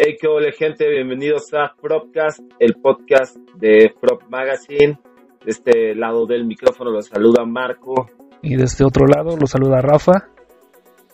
Hey, 0.00 0.16
qué 0.20 0.28
hola 0.28 0.52
gente, 0.52 0.88
bienvenidos 0.88 1.52
a 1.54 1.74
Propcast, 1.74 2.38
el 2.60 2.74
podcast 2.74 3.36
de 3.56 3.92
Prop 4.00 4.22
Magazine. 4.28 4.96
De 5.44 5.50
este 5.50 5.92
lado 5.96 6.24
del 6.24 6.44
micrófono 6.44 6.92
los 6.92 7.06
saluda 7.06 7.44
Marco. 7.44 8.08
Y 8.40 8.54
de 8.54 8.62
este 8.62 8.84
otro 8.84 9.08
lado 9.08 9.36
los 9.36 9.50
saluda 9.50 9.80
Rafa. 9.80 10.28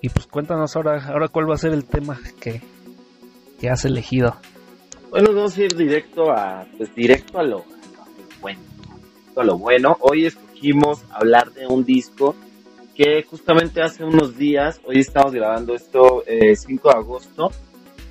Y 0.03 0.11
pues 0.11 0.27
cuéntanos 0.27 0.77
ahora, 0.77 1.03
ahora 1.07 1.29
cuál 1.29 1.49
va 1.49 1.55
a 1.55 1.57
ser 1.57 1.73
el 1.73 1.87
tema 1.87 2.21
que, 2.39 2.61
que 3.59 3.71
has 3.71 3.87
elegido. 3.87 4.37
Bueno, 5.09 5.35
vamos 5.35 5.57
a 5.57 5.63
ir 5.63 5.75
directo 5.75 6.31
a, 6.31 6.67
pues 6.77 6.95
directo 6.95 7.39
a 7.39 7.43
lo, 7.43 7.61
a 7.61 7.61
lo 7.61 8.41
bueno. 8.43 8.61
A 9.35 9.45
lo 9.45 9.57
bueno. 9.57 9.97
Hoy 10.01 10.27
escogimos 10.27 11.03
hablar 11.11 11.53
de 11.53 11.67
un 11.67 11.87
disco 11.87 12.35
que 12.95 13.23
justamente 13.23 13.81
hace 13.81 14.05
unos 14.05 14.37
días, 14.37 14.79
hoy 14.85 14.99
estamos 14.99 15.33
grabando 15.33 15.75
esto 15.75 16.23
eh, 16.27 16.55
5 16.55 16.89
de 16.91 16.99
agosto, 16.99 17.51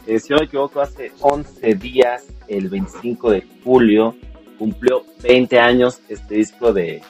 eh, 0.05 0.20
si 0.20 0.33
no 0.33 0.39
me 0.39 0.45
equivoco, 0.45 0.81
hace 0.81 1.11
11 1.21 1.75
días, 1.75 2.25
el 2.47 2.69
25 2.69 3.32
de 3.32 3.47
julio, 3.64 4.15
cumplió 4.57 5.04
20 5.21 5.59
años 5.59 6.01
este 6.09 6.36
disco 6.36 6.73
de, 6.73 7.01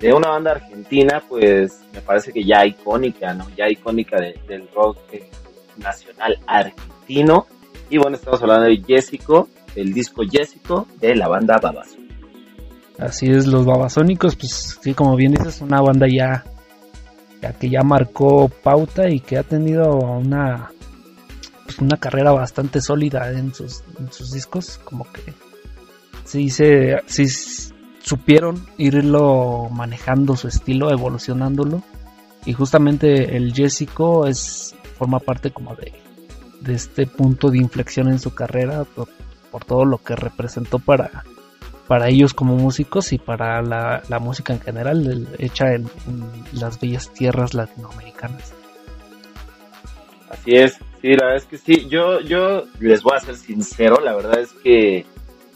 de 0.00 0.12
una 0.12 0.30
banda 0.30 0.52
argentina, 0.52 1.22
pues 1.28 1.80
me 1.92 2.00
parece 2.00 2.32
que 2.32 2.44
ya 2.44 2.66
icónica, 2.66 3.32
¿no? 3.34 3.48
Ya 3.56 3.68
icónica 3.68 4.20
de, 4.20 4.38
del 4.48 4.68
rock 4.74 4.98
eh, 5.12 5.28
nacional 5.76 6.38
argentino. 6.46 7.46
Y 7.88 7.98
bueno, 7.98 8.16
estamos 8.16 8.42
hablando 8.42 8.66
de 8.66 8.82
Jessico, 8.86 9.48
el 9.76 9.92
disco 9.92 10.22
Jessico 10.28 10.86
de 11.00 11.14
la 11.14 11.28
banda 11.28 11.58
Babasónicos. 11.62 12.02
Así 12.98 13.26
es, 13.26 13.46
los 13.46 13.64
Babasónicos, 13.64 14.36
pues 14.36 14.78
sí, 14.80 14.94
como 14.94 15.16
bien 15.16 15.32
dices, 15.32 15.60
una 15.60 15.80
banda 15.80 16.06
ya, 16.08 16.44
ya 17.40 17.52
que 17.52 17.70
ya 17.70 17.82
marcó 17.82 18.48
pauta 18.48 19.08
y 19.08 19.20
que 19.20 19.38
ha 19.38 19.42
tenido 19.42 19.96
una 19.96 20.70
una 21.80 21.96
carrera 21.96 22.32
bastante 22.32 22.80
sólida 22.80 23.30
en 23.30 23.54
sus, 23.54 23.82
discos, 24.32 24.78
como 24.84 25.10
que 25.10 25.32
sí 26.24 26.50
se 26.50 27.00
sí 27.06 27.26
supieron 28.02 28.66
irlo 28.78 29.68
manejando 29.70 30.36
su 30.36 30.48
estilo, 30.48 30.90
evolucionándolo 30.90 31.82
y 32.44 32.52
justamente 32.52 33.36
el 33.36 33.54
Jessico 33.54 34.26
es 34.26 34.74
forma 34.98 35.20
parte 35.20 35.52
como 35.52 35.74
de, 35.76 35.92
de 36.60 36.74
este 36.74 37.06
punto 37.06 37.50
de 37.50 37.58
inflexión 37.58 38.08
en 38.08 38.18
su 38.18 38.34
carrera 38.34 38.84
por, 38.84 39.08
todo 39.64 39.84
lo 39.84 39.98
que 39.98 40.16
representó 40.16 40.78
para 40.78 41.24
para 41.86 42.08
ellos 42.08 42.32
como 42.32 42.56
músicos 42.56 43.12
y 43.12 43.18
para 43.18 43.60
la, 43.60 44.02
la 44.08 44.18
música 44.18 44.54
en 44.54 44.60
general 44.60 45.28
hecha 45.38 45.74
en 45.74 45.90
las 46.52 46.80
bellas 46.80 47.12
tierras 47.12 47.52
latinoamericanas. 47.52 48.54
Así 50.30 50.52
es, 50.52 50.78
sí, 51.02 51.08
la 51.14 51.26
verdad 51.26 51.36
es 51.36 51.44
que 51.44 51.58
sí. 51.58 51.88
Yo, 51.88 52.20
yo 52.20 52.64
les 52.80 53.02
voy 53.02 53.16
a 53.16 53.20
ser 53.20 53.36
sincero, 53.36 54.00
la 54.02 54.14
verdad 54.14 54.38
es 54.38 54.52
que 54.52 55.04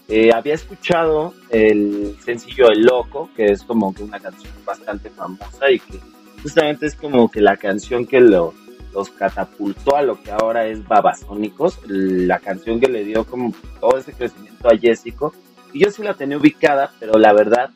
eh, 0.08 0.30
había 0.34 0.54
escuchado 0.54 1.34
el 1.50 2.16
sencillo 2.20 2.68
El 2.68 2.82
Loco, 2.82 3.30
que 3.34 3.46
es 3.46 3.62
como 3.62 3.94
que 3.94 4.02
una 4.02 4.20
canción 4.20 4.52
bastante 4.64 5.08
famosa 5.08 5.70
y 5.70 5.78
que 5.78 5.98
justamente 6.42 6.86
es 6.86 6.94
como 6.94 7.30
que 7.30 7.40
la 7.40 7.56
canción 7.56 8.06
que 8.06 8.20
lo, 8.20 8.52
los 8.92 9.10
catapultó 9.10 9.96
a 9.96 10.02
lo 10.02 10.20
que 10.20 10.32
ahora 10.32 10.66
es 10.66 10.86
Babasónicos, 10.86 11.80
la 11.86 12.40
canción 12.40 12.80
que 12.80 12.88
le 12.88 13.04
dio 13.04 13.24
como 13.24 13.52
todo 13.80 13.98
ese 13.98 14.12
crecimiento 14.12 14.68
a 14.68 14.76
Jessico. 14.76 15.32
Y 15.72 15.84
yo 15.84 15.90
sí 15.90 16.02
la 16.02 16.14
tenía 16.14 16.38
ubicada, 16.38 16.92
pero 16.98 17.18
la 17.18 17.32
verdad, 17.32 17.70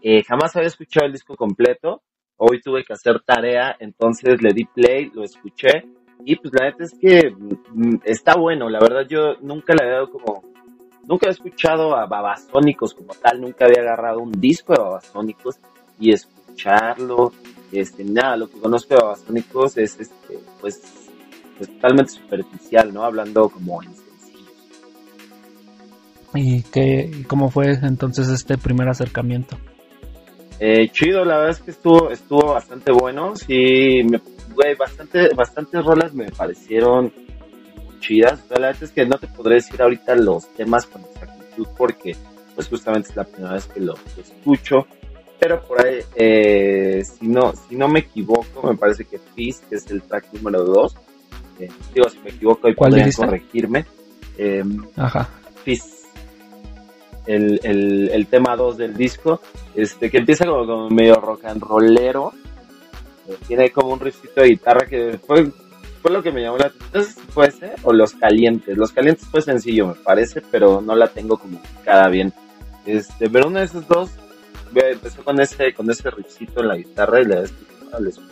eh, 0.00 0.22
jamás 0.24 0.56
había 0.56 0.68
escuchado 0.68 1.06
el 1.06 1.12
disco 1.12 1.36
completo. 1.36 2.02
Hoy 2.36 2.60
tuve 2.60 2.84
que 2.84 2.92
hacer 2.92 3.20
tarea, 3.24 3.76
entonces 3.78 4.42
le 4.42 4.52
di 4.52 4.64
play, 4.64 5.10
lo 5.14 5.22
escuché 5.22 5.84
y 6.24 6.36
pues 6.36 6.52
la 6.54 6.66
neta 6.66 6.84
es 6.84 6.94
que 6.98 7.30
mm, 7.30 7.96
está 8.04 8.36
bueno, 8.36 8.68
la 8.68 8.80
verdad 8.80 9.06
yo 9.08 9.34
nunca 9.40 9.74
le 9.74 9.82
había 9.82 9.94
dado 9.94 10.10
como, 10.10 10.44
nunca 11.06 11.26
había 11.26 11.34
escuchado 11.34 11.96
a 11.96 12.06
Babasónicos 12.06 12.94
como 12.94 13.14
tal, 13.14 13.40
nunca 13.40 13.64
había 13.64 13.82
agarrado 13.82 14.20
un 14.20 14.32
disco 14.32 14.72
de 14.72 14.80
Babasónicos 14.80 15.56
y 15.98 16.12
escucharlo, 16.12 17.32
este, 17.72 18.04
nada, 18.04 18.36
lo 18.36 18.48
que 18.48 18.60
conozco 18.60 18.94
de 18.94 19.00
Babasónicos 19.00 19.78
es 19.78 19.98
este, 19.98 20.38
pues, 20.60 20.80
pues 21.58 21.70
totalmente 21.70 22.12
superficial, 22.12 22.92
¿no? 22.92 23.04
Hablando 23.04 23.48
como 23.48 23.82
en 23.82 23.90
sencillos. 23.94 24.52
¿Y 26.34 26.62
qué, 26.62 27.24
cómo 27.26 27.50
fue 27.50 27.72
entonces 27.82 28.28
este 28.28 28.58
primer 28.58 28.88
acercamiento? 28.88 29.56
Eh, 30.64 30.90
chido, 30.92 31.24
la 31.24 31.38
verdad 31.38 31.50
es 31.50 31.60
que 31.60 31.72
estuvo, 31.72 32.08
estuvo 32.12 32.52
bastante 32.52 32.92
bueno, 32.92 33.34
sí, 33.34 34.00
me 34.08 34.20
güey, 34.54 34.76
bastante, 34.76 35.30
bastantes 35.34 35.84
rolas 35.84 36.14
me 36.14 36.30
parecieron 36.30 37.12
chidas. 37.98 38.44
La 38.48 38.60
verdad 38.60 38.80
es 38.80 38.92
que 38.92 39.04
no 39.04 39.18
te 39.18 39.26
podré 39.26 39.56
decir 39.56 39.82
ahorita 39.82 40.14
los 40.14 40.46
temas 40.54 40.86
con 40.86 41.02
exactitud 41.02 41.66
porque 41.76 42.14
pues 42.54 42.68
justamente 42.68 43.08
es 43.10 43.16
la 43.16 43.24
primera 43.24 43.54
vez 43.54 43.66
que 43.66 43.80
lo, 43.80 43.94
lo 43.94 44.22
escucho. 44.22 44.86
Pero 45.40 45.60
por 45.62 45.84
ahí, 45.84 45.98
eh, 46.14 47.02
si, 47.04 47.26
no, 47.26 47.52
si 47.68 47.74
no 47.74 47.88
me 47.88 47.98
equivoco, 47.98 48.64
me 48.64 48.76
parece 48.76 49.04
que 49.04 49.18
Fizz, 49.18 49.62
que 49.68 49.74
es 49.74 49.90
el 49.90 50.00
track 50.02 50.32
número 50.34 50.62
2, 50.62 50.96
eh, 51.58 51.68
digo, 51.92 52.08
si 52.08 52.20
me 52.20 52.30
equivoco, 52.30 52.68
y 52.68 52.74
podrían 52.76 53.10
corregirme. 53.10 53.84
Eh, 54.38 54.62
Ajá. 54.96 55.28
Fizz, 55.64 55.91
el, 57.26 58.10
el, 58.12 58.26
tema 58.26 58.56
2 58.56 58.76
del 58.76 58.96
disco, 58.96 59.40
este, 59.74 60.10
que 60.10 60.18
empieza 60.18 60.44
como, 60.46 60.90
medio 60.90 61.14
rock 61.16 61.44
and 61.44 61.62
rollero, 61.62 62.32
tiene 63.46 63.70
como 63.70 63.92
un 63.92 64.00
riffcito 64.00 64.40
de 64.40 64.48
guitarra 64.48 64.86
que 64.86 65.18
fue, 65.24 65.50
fue 66.00 66.10
lo 66.10 66.22
que 66.22 66.32
me 66.32 66.42
llamó 66.42 66.58
la 66.58 66.66
atención. 66.66 67.04
Sé 67.04 67.12
si 67.12 67.26
puede 67.32 67.50
ser, 67.52 67.76
o 67.82 67.92
Los 67.92 68.14
Calientes. 68.14 68.76
Los 68.76 68.92
Calientes 68.92 69.26
fue 69.26 69.42
sencillo, 69.42 69.86
me 69.86 69.94
parece, 69.94 70.42
pero 70.50 70.80
no 70.80 70.94
la 70.96 71.08
tengo 71.08 71.36
como 71.38 71.60
cada 71.84 72.08
bien. 72.08 72.32
Este, 72.84 73.30
pero 73.30 73.48
uno 73.48 73.60
de 73.60 73.66
esos 73.66 73.86
dos, 73.86 74.10
empezó 74.74 75.22
con 75.24 75.40
ese, 75.40 75.72
con 75.74 75.90
ese 75.90 76.10
riffcito 76.10 76.60
en 76.60 76.68
la 76.68 76.76
guitarra 76.76 77.20
y 77.20 77.24
la 77.24 77.36
verdad 77.36 77.44
es 77.44 77.52
que 77.52 78.22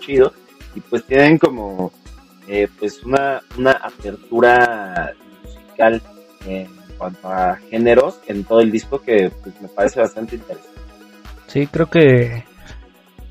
chido. 0.00 0.32
Y 0.74 0.80
pues 0.80 1.04
tienen 1.04 1.38
como, 1.38 1.92
eh, 2.48 2.68
pues 2.78 3.02
una, 3.04 3.42
una 3.56 3.72
apertura 3.72 5.14
musical 5.42 6.02
en 6.46 6.83
cuanto 6.96 7.28
a 7.28 7.56
géneros 7.56 8.20
en 8.26 8.44
todo 8.44 8.60
el 8.60 8.70
disco 8.70 9.00
que 9.00 9.30
pues, 9.42 9.60
me 9.60 9.68
parece 9.68 10.00
bastante 10.00 10.36
interesante. 10.36 10.80
Sí, 11.46 11.66
creo 11.66 11.88
que 11.88 12.44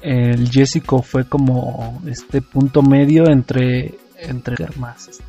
el 0.02 0.50
Jessico 0.50 1.02
fue 1.02 1.26
como 1.26 2.02
este 2.08 2.42
punto 2.42 2.82
medio 2.82 3.30
entre 3.30 3.96
entre 4.18 4.56
más 4.78 5.22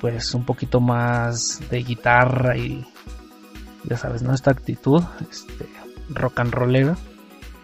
pues 0.00 0.34
un 0.34 0.44
poquito 0.44 0.80
más 0.80 1.60
de 1.70 1.82
guitarra 1.82 2.56
y 2.56 2.84
ya 3.84 3.96
sabes 3.96 4.22
no 4.22 4.34
esta 4.34 4.50
actitud 4.50 5.02
este 5.30 5.66
rock 6.10 6.40
and 6.40 6.52
rollera 6.52 6.96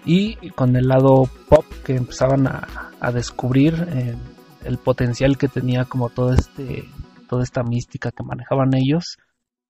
y 0.04 0.50
con 0.50 0.74
el 0.76 0.88
lado 0.88 1.28
pop 1.48 1.64
que 1.84 1.96
empezaban 1.96 2.46
a, 2.46 2.90
a 3.00 3.12
descubrir 3.12 3.86
eh, 3.92 4.16
el 4.64 4.78
potencial 4.78 5.38
que 5.38 5.48
tenía 5.48 5.84
como 5.84 6.08
todo 6.08 6.32
este 6.32 6.88
toda 7.32 7.42
esta 7.42 7.62
mística 7.62 8.10
que 8.10 8.22
manejaban 8.22 8.74
ellos 8.74 9.16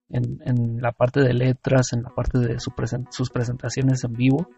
en, 0.08 0.80
la 0.80 0.90
parte 0.90 1.20
de 1.20 1.32
letras 1.32 1.92
en 1.92 2.02
la 2.02 2.10
parte 2.10 2.38
de 2.38 2.58
sus 2.58 3.30
presentaciones 3.30 4.02
en 4.02 4.12
vivo 4.14 4.48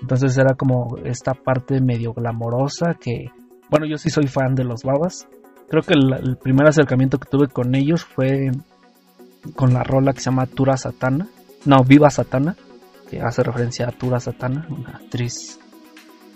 entonces 0.00 0.36
era 0.36 0.54
como 0.54 0.96
esta 1.04 1.34
parte 1.34 1.80
medio 1.80 2.12
glamorosa 2.12 2.94
que, 3.00 3.26
bueno, 3.70 3.86
yo 3.86 3.96
sí 3.96 4.10
soy 4.10 4.26
fan 4.26 4.54
de 4.54 4.64
los 4.64 4.82
babas. 4.82 5.26
Creo 5.68 5.82
que 5.82 5.94
el, 5.94 6.36
primer 6.36 6.68
acercamiento 6.68 7.18
que 7.18 7.28
tuve 7.28 7.48
con 7.48 7.74
ellos 7.74 8.04
fue 8.04 8.50
con 9.54 9.72
la 9.72 9.82
rola 9.82 10.12
que 10.12 10.20
se 10.20 10.30
llama 10.30 10.46
Tura 10.46 10.76
Satana. 10.76 11.26
No, 11.64 11.82
Viva 11.82 12.10
Satana, 12.10 12.56
que 13.10 13.20
hace 13.20 13.42
referencia 13.42 13.88
a 13.88 13.92
Tura 13.92 14.20
Satana, 14.20 14.66
una 14.70 14.90
actriz 14.90 15.58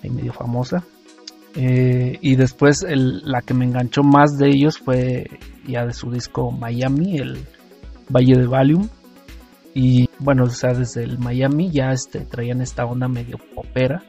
medio 0.03 0.33
famosa. 0.33 0.83
Eh, 1.55 2.19
y 2.21 2.37
después 2.37 2.85
la 2.89 3.43
que 3.43 3.55
me 3.55 3.65
enganchó 3.65 4.03
más 4.03 4.39
de 4.39 4.49
ellos 4.49 4.79
fue 4.79 5.27
ya 5.67 5.85
de 5.87 5.93
su 5.93 6.11
disco 6.11 6.51
Miami, 6.51 7.19
el 7.19 7.39
Valle 8.09 8.37
de 8.37 8.47
Valium 8.47 8.89
y 9.75 10.09
bueno, 10.19 10.45
o 10.45 10.51
sea, 10.51 10.75
desde 10.75 11.05
el 11.05 11.19
Miami 11.19 11.71
ya 11.71 11.93
este, 11.93 12.21
traían 12.21 12.61
esta 12.61 12.85
onda 12.85 13.09
medio 13.09 13.39
popera, 13.55 14.03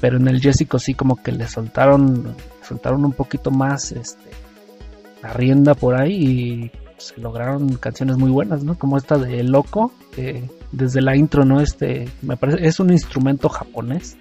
pero 0.00 0.16
en 0.16 0.28
el 0.28 0.40
Jessico 0.40 0.78
sí 0.78 0.94
como 0.94 1.16
que 1.16 1.32
le 1.32 1.46
soltaron, 1.46 2.34
soltaron 2.62 3.04
un 3.04 3.12
poquito 3.12 3.50
más 3.50 3.92
este, 3.92 4.30
la 5.22 5.32
rienda 5.32 5.74
por 5.74 6.00
ahí 6.00 6.12
y 6.12 6.70
se 6.98 7.20
lograron 7.20 7.76
canciones 7.76 8.16
muy 8.16 8.30
buenas, 8.30 8.64
¿no? 8.64 8.78
Como 8.78 8.96
esta 8.96 9.16
de 9.18 9.42
Loco, 9.44 9.92
que 10.12 10.50
desde 10.72 11.02
la 11.02 11.16
intro, 11.16 11.44
¿no? 11.44 11.60
Este, 11.60 12.08
me 12.22 12.36
parece, 12.36 12.66
es 12.66 12.80
un 12.80 12.90
instrumento 12.90 13.48
japonés, 13.48 14.16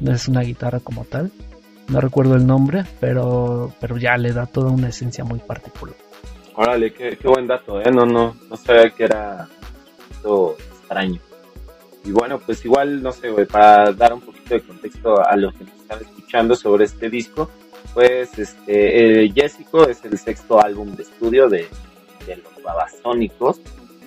no 0.00 0.12
es 0.12 0.28
una 0.28 0.42
guitarra 0.42 0.80
como 0.80 1.04
tal, 1.04 1.32
no 1.88 2.00
recuerdo 2.00 2.34
el 2.34 2.46
nombre, 2.46 2.84
pero, 3.00 3.72
pero 3.80 3.96
ya 3.96 4.16
le 4.16 4.32
da 4.32 4.46
toda 4.46 4.70
una 4.70 4.88
esencia 4.88 5.24
muy 5.24 5.38
particular. 5.38 5.96
Órale, 6.56 6.92
qué, 6.92 7.16
qué 7.20 7.28
buen 7.28 7.46
dato, 7.46 7.80
¿eh? 7.80 7.90
No, 7.90 8.06
no, 8.06 8.36
no 8.48 8.56
sabía 8.56 8.90
que 8.90 9.04
era 9.04 9.48
extraño. 10.80 11.20
Y 12.04 12.12
bueno, 12.12 12.38
pues 12.38 12.64
igual, 12.64 13.02
no 13.02 13.12
sé, 13.12 13.30
güey, 13.30 13.46
para 13.46 13.92
dar 13.92 14.12
un 14.12 14.20
poquito 14.20 14.54
de 14.54 14.60
contexto 14.60 15.24
a 15.24 15.36
los 15.36 15.54
que 15.54 15.64
nos 15.64 15.74
están 15.74 16.00
escuchando 16.02 16.54
sobre 16.54 16.84
este 16.84 17.08
disco, 17.08 17.50
Pues 17.94 18.38
este, 18.38 19.30
Jessico 19.34 19.86
es 19.88 20.04
el 20.04 20.18
sexto 20.18 20.60
álbum 20.60 20.94
de 20.96 21.02
estudio 21.04 21.48
de, 21.48 21.68
los 22.26 22.62
Babasónicos. 22.62 23.60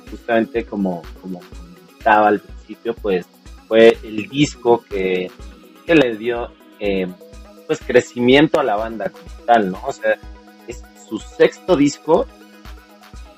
Justamente 0.10 0.64
como, 0.66 1.02
como 1.22 1.40
comentaba 1.40 2.28
al 2.28 2.40
principio, 2.40 2.94
pues 2.94 3.26
fue 3.68 3.98
el 4.04 4.28
disco 4.30 4.84
que, 4.90 5.30
que 5.86 5.96
le 5.96 6.16
dio 6.16 6.50
eh, 6.80 7.08
pues 7.68 7.80
crecimiento 7.86 8.60
a 8.60 8.64
la 8.64 8.78
banda 8.78 9.10
como 9.10 9.26
tal, 9.46 9.72
¿no? 9.72 9.82
O 9.86 9.92
sea, 9.92 10.18
es 10.68 10.82
su 11.08 11.20
sexto 11.20 11.76
disco, 11.76 12.26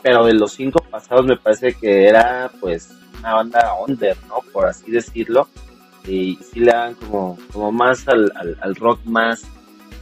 pero 0.01 0.25
de 0.25 0.33
los 0.33 0.53
cinco 0.53 0.79
pasados 0.89 1.25
me 1.25 1.35
parece 1.35 1.73
que 1.73 2.07
era 2.07 2.51
pues 2.61 2.89
una 3.19 3.35
banda 3.35 3.73
under, 3.85 4.15
¿no? 4.27 4.35
Por 4.53 4.67
así 4.67 4.91
decirlo. 4.91 5.47
Y 6.05 6.37
sí 6.37 6.61
le 6.61 6.71
dan 6.71 6.95
como, 6.95 7.37
como 7.51 7.71
más 7.71 8.07
al, 8.07 8.31
al, 8.61 8.75
rock 8.75 9.01
más, 9.03 9.43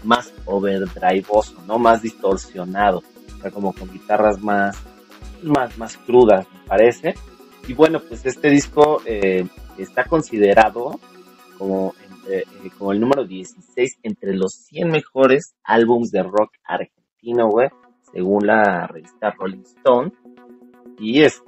más 0.04 0.32
overdriveoso, 0.46 1.62
¿no? 1.66 1.80
Más 1.80 2.02
distorsionado. 2.02 3.04
O 3.36 3.42
sea, 3.42 3.52
como 3.52 3.74
con 3.74 3.92
guitarras 3.92 4.40
más, 4.40 4.78
más, 5.44 5.78
más 5.78 5.98
crudas, 5.98 6.46
me 6.54 6.68
parece. 6.68 7.16
Y 7.68 7.74
bueno, 7.74 8.00
pues 8.00 8.26
este 8.26 8.50
disco 8.50 9.02
eh, 9.06 9.46
está 9.78 10.06
considerado 10.06 11.00
como, 11.58 11.94
eh, 12.30 12.44
como 12.78 12.92
el 12.92 13.00
número 13.00 13.26
16 13.26 14.00
entre 14.04 14.36
los 14.36 14.54
100 14.54 14.90
mejores 14.90 15.56
álbums 15.64 16.12
de 16.12 16.24
rock 16.24 16.52
argentino, 16.64 17.50
güey, 17.50 17.70
según 18.12 18.48
la 18.48 18.88
revista 18.88 19.32
Rolling 19.32 19.64
Stone. 19.64 20.12
Y 21.00 21.22
este, 21.22 21.48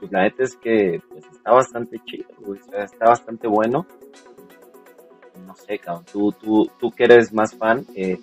pues 0.00 0.10
la 0.10 0.22
neta 0.22 0.44
es 0.44 0.56
que 0.56 1.00
pues, 1.08 1.24
está 1.30 1.52
bastante 1.52 1.98
chido, 2.04 2.28
güey, 2.40 2.60
está 2.72 3.06
bastante 3.06 3.46
bueno. 3.48 3.86
No 5.46 5.54
sé, 5.54 5.78
cabrón, 5.78 6.04
tú, 6.10 6.32
tú, 6.32 6.70
tú 6.78 6.90
que 6.90 7.04
eres 7.04 7.32
más 7.32 7.54
fan 7.54 7.84
eh, 7.94 8.18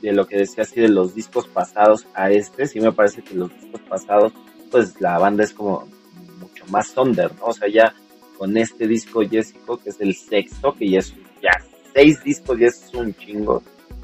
de 0.00 0.12
lo 0.12 0.26
que 0.26 0.38
decía 0.38 0.64
así 0.64 0.80
de 0.80 0.88
los 0.88 1.14
discos 1.14 1.46
pasados 1.48 2.06
a 2.14 2.30
este, 2.30 2.66
sí 2.66 2.80
me 2.80 2.92
parece 2.92 3.22
que 3.22 3.34
los 3.34 3.50
discos 3.60 3.80
pasados 3.82 4.32
pues 4.70 5.00
la 5.00 5.18
banda 5.18 5.44
es 5.44 5.52
como 5.52 5.86
mucho 6.40 6.64
más 6.70 6.92
thunder, 6.94 7.30
¿no? 7.36 7.46
O 7.46 7.52
sea, 7.52 7.68
ya 7.68 7.94
con 8.42 8.56
este 8.56 8.88
disco 8.88 9.20
Jessico, 9.20 9.76
que 9.76 9.90
es 9.90 10.00
el 10.00 10.16
sexto, 10.16 10.72
que 10.72 10.90
ya 10.90 10.98
es 10.98 11.14
ya 11.40 11.52
seis 11.94 12.24
discos, 12.24 12.58
ya 12.58 12.66
es 12.66 12.90
un 12.92 13.14
chingo, 13.14 13.62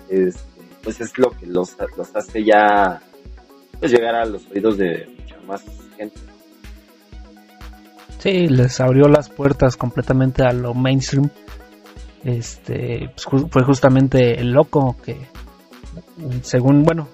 este, 0.08 0.62
pues 0.81 1.00
es 1.00 1.19
lo 1.19 1.31
que 1.31 1.44
los, 1.46 1.75
hace 2.14 2.44
ya 2.44 3.02
pues 3.81 3.90
llegar 3.90 4.14
a 4.14 4.25
los 4.25 4.49
oídos 4.52 4.79
de 4.79 5.08
mucha 5.19 5.40
más 5.44 5.64
gente. 5.96 6.20
Sí, 8.20 8.46
les 8.46 8.79
abrió 8.79 9.08
las 9.08 9.29
puertas 9.29 9.76
completamente 9.76 10.44
a 10.44 10.52
lo 10.52 10.73
mainstream. 10.73 11.29
Este 12.23 13.11
pues, 13.17 13.43
fue 13.50 13.64
justamente 13.64 14.40
el 14.40 14.52
loco 14.52 14.96
que, 15.05 15.17
según, 16.43 16.85
bueno, 16.85 17.08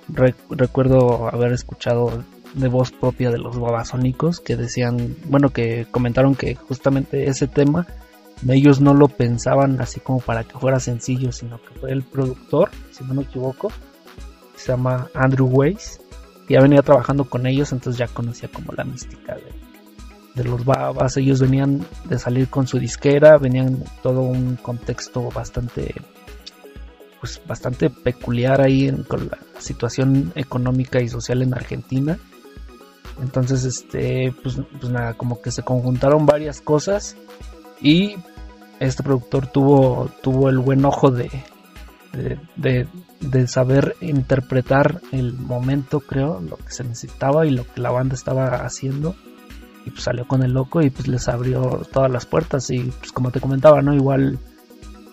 recuerdo 0.50 1.26
haber 1.32 1.52
escuchado 1.52 2.22
de 2.54 2.68
voz 2.68 2.92
propia 2.92 3.30
de 3.30 3.38
los 3.38 3.58
babasónicos 3.58 4.40
que 4.40 4.56
decían, 4.56 5.16
bueno, 5.26 5.50
que 5.50 5.86
comentaron 5.90 6.34
que 6.34 6.54
justamente 6.54 7.28
ese 7.28 7.46
tema 7.46 7.86
ellos 8.48 8.80
no 8.80 8.94
lo 8.94 9.08
pensaban 9.08 9.80
así 9.80 10.00
como 10.00 10.20
para 10.20 10.44
que 10.44 10.58
fuera 10.58 10.80
sencillo, 10.80 11.32
sino 11.32 11.58
que 11.58 11.78
fue 11.80 11.92
el 11.92 12.02
productor, 12.02 12.70
si 12.90 13.04
no 13.04 13.14
me 13.14 13.22
equivoco, 13.22 13.72
se 14.56 14.72
llama 14.72 15.08
Andrew 15.14 15.46
Weiss, 15.46 16.00
ya 16.48 16.60
venía 16.60 16.82
trabajando 16.82 17.24
con 17.24 17.46
ellos, 17.46 17.72
entonces 17.72 17.98
ya 17.98 18.12
conocía 18.12 18.48
como 18.48 18.72
la 18.72 18.84
mística 18.84 19.36
de 20.34 20.44
los 20.44 20.64
babas, 20.64 21.16
ellos 21.16 21.40
venían 21.40 21.86
de 22.08 22.18
salir 22.18 22.48
con 22.48 22.66
su 22.66 22.78
disquera, 22.78 23.38
venían 23.38 23.82
todo 24.02 24.20
un 24.20 24.56
contexto 24.56 25.30
bastante 25.30 25.94
pues 27.20 27.40
bastante 27.46 27.88
peculiar 27.88 28.60
ahí 28.60 28.92
con 29.08 29.28
la 29.28 29.38
situación 29.58 30.32
económica 30.34 31.00
y 31.00 31.08
social 31.08 31.40
en 31.40 31.54
Argentina 31.54 32.18
entonces, 33.20 33.64
este, 33.64 34.34
pues, 34.42 34.58
pues, 34.80 34.92
nada, 34.92 35.14
como 35.14 35.40
que 35.40 35.50
se 35.50 35.62
conjuntaron 35.62 36.26
varias 36.26 36.60
cosas 36.60 37.16
y 37.80 38.16
este 38.80 39.02
productor 39.02 39.46
tuvo, 39.46 40.10
tuvo 40.22 40.48
el 40.48 40.58
buen 40.58 40.84
ojo 40.84 41.10
de, 41.10 41.30
de, 42.56 42.88
de, 43.20 43.46
saber 43.46 43.96
interpretar 44.00 45.00
el 45.12 45.34
momento, 45.34 46.00
creo, 46.00 46.40
lo 46.40 46.56
que 46.56 46.70
se 46.70 46.84
necesitaba 46.84 47.46
y 47.46 47.50
lo 47.50 47.64
que 47.64 47.80
la 47.80 47.90
banda 47.90 48.14
estaba 48.14 48.64
haciendo. 48.64 49.14
Y 49.86 49.90
pues 49.90 50.04
salió 50.04 50.26
con 50.26 50.42
el 50.42 50.52
loco 50.52 50.80
y 50.80 50.88
pues 50.88 51.08
les 51.08 51.28
abrió 51.28 51.82
todas 51.92 52.10
las 52.10 52.24
puertas. 52.24 52.70
Y 52.70 52.80
pues 52.84 53.12
como 53.12 53.30
te 53.30 53.40
comentaba, 53.40 53.82
¿no? 53.82 53.92
Igual, 53.92 54.38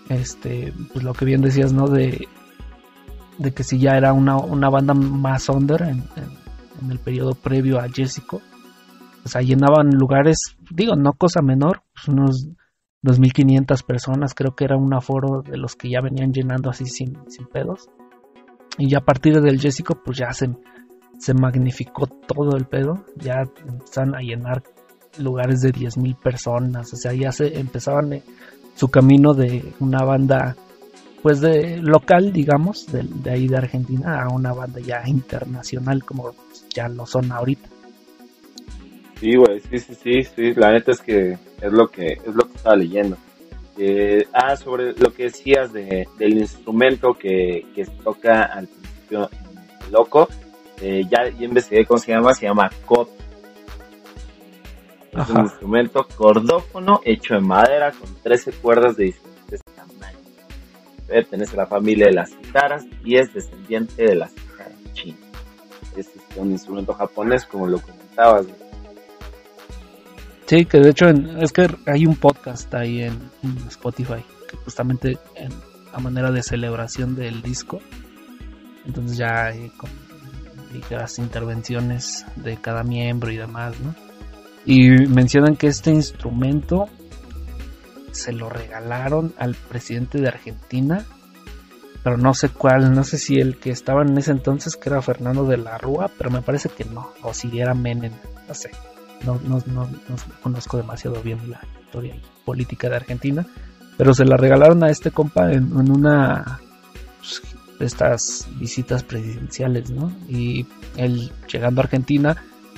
este, 0.08 0.74
pues 0.94 1.04
lo 1.04 1.14
que 1.14 1.26
bien 1.26 1.42
decías, 1.42 1.74
¿no? 1.74 1.88
De, 1.88 2.28
de 3.38 3.54
que 3.54 3.64
si 3.64 3.80
ya 3.80 3.98
era 3.98 4.14
una, 4.14 4.38
una 4.38 4.70
banda 4.70 4.94
más 4.94 5.50
under 5.50 5.94
el 6.90 7.00
periodo 7.00 7.36
previo 7.36 7.80
a 7.80 7.88
Jessico. 7.90 8.42
O 9.24 9.30
sea, 9.30 9.42
llenaban 9.42 9.90
lugares, 9.92 10.38
digo, 10.72 10.96
no 10.96 11.14
cosa 11.14 11.42
menor, 11.42 11.84
pues 11.94 12.08
unos 12.08 12.48
2.500 13.04 13.86
personas, 13.86 14.34
creo 14.34 14.56
que 14.56 14.64
era 14.64 14.78
un 14.78 14.94
aforo 14.94 15.42
de 15.44 15.58
los 15.58 15.76
que 15.76 15.90
ya 15.90 16.02
venían 16.02 16.32
llenando 16.32 16.70
así 16.70 16.86
sin, 16.86 17.18
sin 17.30 17.46
pedos. 17.48 17.90
Y 18.78 18.90
ya 18.90 19.00
a 19.00 19.06
partir 19.06 19.42
del 19.42 19.60
Jessico, 19.60 20.02
pues 20.04 20.18
ya 20.18 20.32
se, 20.32 20.50
se 21.20 21.34
magnificó 21.34 22.08
todo 22.08 22.58
el 22.58 22.66
pedo, 22.66 23.06
ya 23.18 23.44
empezaron 23.68 24.16
a 24.16 24.22
llenar 24.22 24.64
lugares 25.20 25.62
de 25.62 25.72
10.000 25.72 26.16
personas, 26.16 26.94
o 26.94 26.96
sea, 26.96 27.14
ya 27.14 27.32
se 27.32 27.60
empezaban 27.60 28.14
eh, 28.14 28.24
su 28.76 28.88
camino 28.88 29.34
de 29.34 29.74
una 29.80 30.04
banda 30.04 30.56
pues 31.22 31.40
de 31.40 31.78
local, 31.78 32.34
digamos, 32.34 32.88
de, 32.88 33.30
ahí 33.30 33.48
de 33.48 33.58
Argentina 33.58 34.24
a 34.24 34.34
una 34.34 34.54
banda 34.54 34.80
ya 34.80 35.04
internacional 35.06 36.04
como 36.04 36.34
ya 36.74 36.88
lo 36.88 37.06
son 37.06 37.32
ahorita. 37.32 37.70
Sí, 39.20 39.36
güey, 39.36 39.60
sí, 39.60 39.78
sí, 39.80 39.96
sí, 39.96 40.24
sí, 40.24 40.54
la 40.56 40.72
neta 40.72 40.92
es 40.92 41.02
que 41.02 41.38
es 41.62 41.72
lo 41.72 41.88
que 41.88 42.14
es 42.14 42.36
lo 42.36 42.44
que 42.48 42.56
estaba 42.56 42.76
leyendo. 42.76 43.18
Eh, 43.78 44.28
ah, 44.34 44.56
sobre 44.56 44.94
lo 44.94 45.14
que 45.14 45.24
decías 45.24 45.72
de, 45.72 46.08
del 46.18 46.38
instrumento 46.38 47.14
que, 47.14 47.66
que 47.74 47.86
se 47.86 47.92
toca 48.04 48.44
al 48.44 48.68
principio 48.68 49.30
Loco, 49.92 50.28
eh, 50.82 51.04
ya, 51.10 51.30
ya 51.30 51.46
investigué 51.46 51.86
cómo 51.86 52.00
se 52.00 52.12
llama, 52.12 52.34
se 52.34 52.48
llama 52.48 52.70
cot. 52.86 53.10
Es 55.12 55.30
un 55.30 55.42
instrumento 55.42 56.08
cordófono 56.16 57.02
hecho 57.04 57.36
en 57.36 57.46
madera 57.46 57.92
con 57.92 58.16
13 58.24 58.54
cuerdas 58.54 58.96
de 58.96 59.14
pertenece 61.12 61.54
a 61.56 61.58
la 61.58 61.66
familia 61.68 62.06
de 62.08 62.14
las 62.14 62.32
guitarras 62.38 62.86
y 63.04 63.18
es 63.18 63.34
descendiente 63.34 64.04
de 64.04 64.16
las. 64.16 64.34
Es 65.96 66.10
un 66.36 66.52
instrumento 66.52 66.94
japonés, 66.94 67.46
como 67.46 67.68
lo 67.68 67.80
comentabas. 67.80 68.46
Sí, 70.46 70.66
que 70.66 70.80
de 70.80 70.90
hecho 70.90 71.08
es 71.08 71.52
que 71.54 71.68
hay 71.86 72.06
un 72.06 72.16
podcast 72.16 72.74
ahí 72.74 73.04
en, 73.04 73.32
Spotify 73.68 74.24
que 74.50 74.58
justamente 74.58 75.18
en, 75.36 75.52
a 75.94 76.00
manera 76.00 76.32
de 76.32 76.44
celebración 76.44 77.16
del 77.16 77.42
disco. 77.42 77.80
Entonces 78.86 79.18
ya 79.18 79.46
hay 79.46 79.70
con 79.70 79.90
ligeras 80.74 81.20
intervenciones 81.20 82.26
de 82.36 82.58
cada 82.58 82.84
miembro 82.84 83.32
y 83.32 83.38
demás, 83.38 83.76
¿no? 83.80 83.96
Y 84.66 84.90
mencionan 85.08 85.56
que 85.56 85.68
este 85.68 85.92
instrumento 85.92 86.88
se 88.12 88.34
lo 88.34 88.50
regalaron 88.50 89.34
al 89.38 89.56
presidente 89.56 90.20
de 90.20 90.28
Argentina, 90.28 91.06
pero 92.04 92.18
no 92.18 92.34
sé 92.34 92.50
cuál, 92.50 92.94
no 92.94 93.04
sé 93.04 93.18
si 93.18 93.40
el 93.40 93.58
que 93.58 93.72
estaba 93.72 94.02
en 94.02 94.18
ese 94.18 94.32
entonces, 94.32 94.76
que 94.76 94.90
era 94.90 95.02
Fernando 95.02 95.46
de 95.46 95.58
la 95.58 95.78
Rúa, 95.78 96.10
pero 96.18 96.32
me 96.32 96.42
parece 96.42 96.70
que 96.70 96.86
no, 96.86 97.10
o 97.22 97.34
si 97.34 97.60
era 97.60 97.74
Menem, 97.74 98.14
no 98.48 98.54
sé, 98.54 98.72
no, 99.26 99.40
no, 99.44 99.62
no, 99.68 99.88
conozco 100.42 100.78
demasiado 100.78 101.22
bien 101.22 101.50
la 101.50 101.62
historia 101.80 102.16
política 102.46 102.90
de 102.90 102.96
Argentina, 102.96 103.46
pero 103.98 104.14
se 104.14 104.26
la 104.26 104.38
regalaron 104.38 104.84
a 104.84 104.90
este 104.90 105.12
compa 105.12 105.52
en, 105.52 105.74
una 105.74 106.60
pues, 107.20 107.42
de 107.78 107.86
estas 107.86 108.48
visitas 108.60 109.04
presidenciales, 109.04 109.92
¿no? 109.92 110.12
Y 110.28 110.66
él 110.98 111.32
llegando 111.52 111.82
a 111.82 111.84
Argentina 111.84 112.36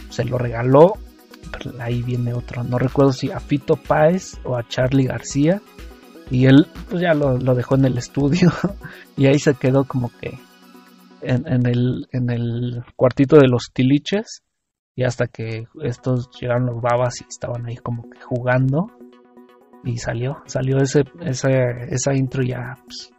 se 0.10 0.26
lo 0.26 0.38
regaló 0.38 0.98
ahí 1.80 2.02
viene 2.02 2.34
otro, 2.34 2.64
no 2.64 2.78
recuerdo 2.78 3.14
si 3.14 3.32
a 3.32 3.40
Fito 3.40 3.76
Páez 3.76 4.38
o 4.44 4.58
a 4.58 4.68
Charlie 4.68 5.06
García. 5.06 5.62
Y 6.34 6.48
él 6.48 6.66
pues 6.90 7.04
ya 7.04 7.14
lo, 7.14 7.38
dejó 7.38 7.76
en 7.76 7.86
el 7.86 7.96
estudio 7.96 8.52
y 9.18 9.28
ahí 9.28 9.38
se 9.38 9.54
quedó 9.54 9.84
como 9.84 10.12
que 10.20 10.40
en, 11.22 11.68
el, 11.68 12.08
en 12.12 12.30
el 12.32 12.84
cuartito 12.96 13.38
de 13.38 13.48
los 13.48 13.70
tiliches 13.72 14.42
y 14.96 15.04
hasta 15.04 15.28
que 15.28 15.68
estos 15.84 16.32
llegaron 16.42 16.66
los 16.66 16.82
babas 16.82 17.22
y 17.22 17.26
estaban 17.30 17.68
ahí 17.68 17.78
como 17.78 18.10
que 18.10 18.20
jugando 18.20 18.92
y 19.84 19.98
salió, 19.98 20.38
salió 20.48 20.78
ese, 20.80 21.04
esa 21.22 22.14
intro 22.16 22.42
ya 22.42 22.80
pues, 22.84 23.12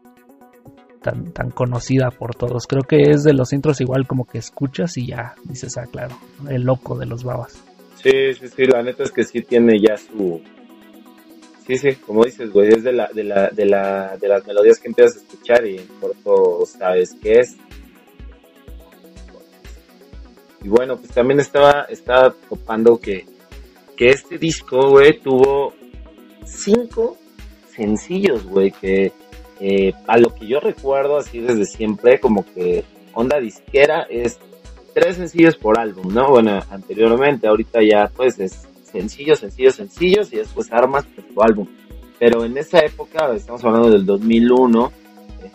tan, 1.00 1.32
tan 1.32 1.50
conocida 1.50 2.10
por 2.10 2.34
todos. 2.34 2.66
Creo 2.66 2.82
que 2.82 3.10
es 3.10 3.22
de 3.22 3.32
los 3.32 3.52
intros 3.52 3.80
igual 3.80 4.08
como 4.08 4.24
que 4.24 4.38
escuchas 4.38 4.96
y 4.96 5.06
ya 5.06 5.34
dices, 5.44 5.78
ah, 5.78 5.86
claro, 5.88 6.16
el 6.50 6.62
loco 6.62 6.98
de 6.98 7.06
los 7.06 7.22
babas. 7.22 7.62
Sí, 8.02 8.34
sí, 8.40 8.48
sí, 8.48 8.64
la 8.66 8.82
neta 8.82 9.04
es 9.04 9.12
que 9.12 9.22
sí 9.22 9.40
tiene 9.42 9.78
ya 9.78 9.96
su, 9.96 10.42
sí, 11.66 11.78
sí, 11.78 11.94
como 11.96 12.24
dices, 12.24 12.52
güey, 12.52 12.68
es 12.68 12.82
de, 12.84 12.92
la, 12.92 13.08
de, 13.12 13.24
la, 13.24 13.48
de, 13.48 13.64
la, 13.66 14.16
de 14.16 14.28
las 14.28 14.46
melodías 14.46 14.78
que 14.78 14.88
empiezas 14.88 15.16
a 15.16 15.20
escuchar 15.20 15.66
y 15.66 15.78
en 15.78 15.86
corto 16.00 16.64
sabes 16.66 17.14
qué 17.22 17.40
es. 17.40 17.56
Y 20.62 20.68
bueno, 20.68 20.96
pues 20.96 21.10
también 21.12 21.40
estaba, 21.40 21.86
estaba 21.90 22.34
topando 22.48 22.98
que, 22.98 23.26
que 23.96 24.08
este 24.08 24.38
disco, 24.38 24.90
güey, 24.90 25.20
tuvo 25.20 25.74
cinco 26.46 27.18
sencillos, 27.74 28.44
güey, 28.46 28.70
que 28.70 29.12
eh, 29.60 29.92
a 30.06 30.18
lo 30.18 30.34
que 30.34 30.46
yo 30.46 30.60
recuerdo 30.60 31.18
así 31.18 31.40
desde 31.40 31.66
siempre, 31.66 32.18
como 32.18 32.44
que 32.54 32.84
onda 33.12 33.38
disquera 33.40 34.06
es 34.08 34.38
tres 34.94 35.16
sencillos 35.16 35.56
por 35.56 35.78
álbum, 35.78 36.12
¿no? 36.14 36.28
Bueno, 36.30 36.60
anteriormente, 36.70 37.46
ahorita 37.46 37.80
ya 37.82 38.10
pues 38.14 38.38
es 38.38 38.66
sencillos, 38.94 39.40
sencillos, 39.40 39.74
sencillos 39.74 40.32
y 40.32 40.36
después 40.36 40.72
armas 40.72 41.04
pues, 41.12 41.26
tu 41.26 41.42
álbum. 41.42 41.66
Pero 42.20 42.44
en 42.44 42.56
esa 42.56 42.78
época, 42.78 43.34
estamos 43.34 43.64
hablando 43.64 43.90
del 43.90 44.06
2001, 44.06 44.92
eh, 45.42 45.50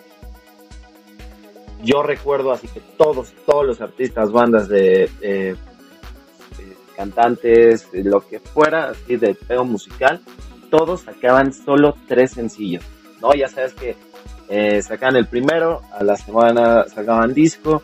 yo 1.84 2.04
recuerdo 2.04 2.52
así 2.52 2.68
que 2.68 2.82
todos, 2.98 3.34
todos 3.46 3.66
los 3.66 3.80
artistas, 3.80 4.32
bandas 4.34 4.68
de, 4.68 5.10
de 5.22 5.56
cantantes, 6.98 7.88
lo 7.94 8.20
que 8.28 8.42
fuera, 8.42 8.90
así 8.90 9.16
de 9.16 9.34
pedo 9.34 9.64
musical, 9.64 10.20
todos 10.70 11.02
sacaban 11.02 11.54
solo 11.54 11.96
tres 12.10 12.32
sencillos, 12.32 12.84
¿no? 13.22 13.34
Ya 13.34 13.48
sabes 13.48 13.74
que 13.74 13.96
eh, 14.50 14.82
sacaban 14.82 15.16
el 15.16 15.28
primero, 15.28 15.82
a 15.94 16.04
la 16.04 16.18
semana 16.18 16.84
sacaban 16.90 17.34
disco, 17.34 17.82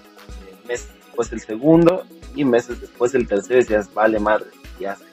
eh, 0.49 0.67
meses 0.67 0.89
después 1.05 1.31
el 1.31 1.39
segundo 1.39 2.03
y 2.35 2.43
meses 2.43 2.81
después 2.81 3.15
el 3.15 3.25
tercero 3.25 3.59
y 3.59 3.63
decías, 3.63 3.91
vale 3.93 4.19
madre, 4.19 4.47
ya 4.81 4.97
se. 4.97 5.05